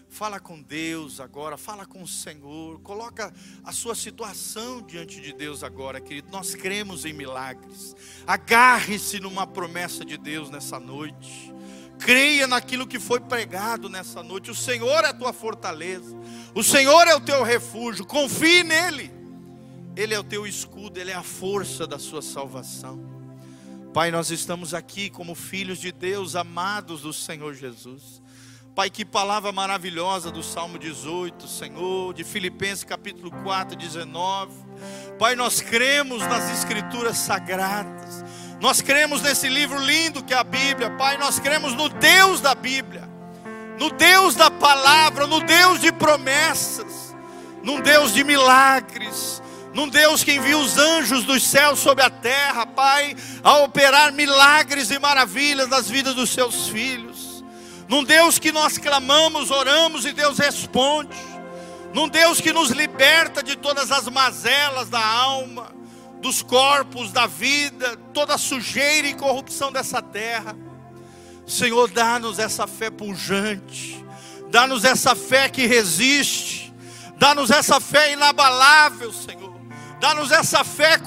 [0.10, 3.32] Fala com Deus agora, fala com o Senhor, coloca
[3.64, 6.32] a sua situação diante de Deus agora, querido.
[6.32, 7.96] Nós cremos em milagres.
[8.26, 11.54] Agarre-se numa promessa de Deus nessa noite.
[12.00, 14.50] Creia naquilo que foi pregado nessa noite.
[14.50, 16.18] O Senhor é a tua fortaleza.
[16.56, 18.04] O Senhor é o teu refúgio.
[18.04, 19.12] Confie nele.
[19.96, 23.17] Ele é o teu escudo, ele é a força da sua salvação.
[23.98, 28.22] Pai, nós estamos aqui como filhos de Deus, amados do Senhor Jesus.
[28.76, 34.54] Pai, que palavra maravilhosa do Salmo 18, Senhor, de Filipenses capítulo 4, 19.
[35.18, 38.24] Pai, nós cremos nas Escrituras sagradas,
[38.62, 42.54] nós cremos nesse livro lindo que é a Bíblia, Pai, nós cremos no Deus da
[42.54, 43.10] Bíblia,
[43.80, 47.16] no Deus da palavra, no Deus de promessas,
[47.64, 49.42] num Deus de milagres,
[49.78, 54.90] num Deus que envia os anjos dos céus sobre a terra, Pai, a operar milagres
[54.90, 57.46] e maravilhas nas vidas dos seus filhos,
[57.88, 61.16] num Deus que nós clamamos, oramos e Deus responde,
[61.94, 65.72] num Deus que nos liberta de todas as mazelas da alma,
[66.24, 70.58] dos corpos, da vida, toda sujeira e corrupção dessa terra.
[71.46, 74.04] Senhor, dá-nos essa fé pujante,
[74.50, 76.74] dá-nos essa fé que resiste,
[77.16, 79.47] dá-nos essa fé inabalável, Senhor
[80.00, 81.00] Dá-nos essa fé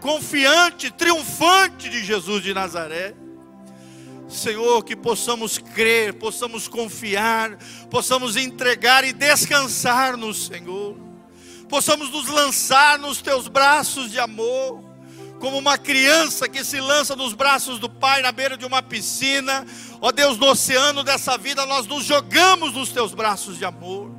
[0.00, 3.14] confiante, triunfante de Jesus de Nazaré.
[4.28, 7.58] Senhor, que possamos crer, possamos confiar,
[7.90, 10.96] possamos entregar e descansar no Senhor,
[11.68, 14.82] possamos nos lançar nos teus braços de amor,
[15.38, 19.64] como uma criança que se lança nos braços do Pai na beira de uma piscina,
[20.00, 24.15] ó Deus, no oceano dessa vida, nós nos jogamos nos teus braços de amor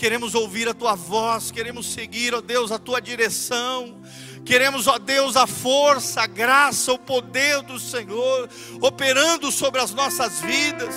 [0.00, 4.00] queremos ouvir a tua voz, queremos seguir, ó Deus, a tua direção.
[4.46, 8.48] Queremos, ó Deus, a força, a graça, o poder do Senhor
[8.80, 10.94] operando sobre as nossas vidas.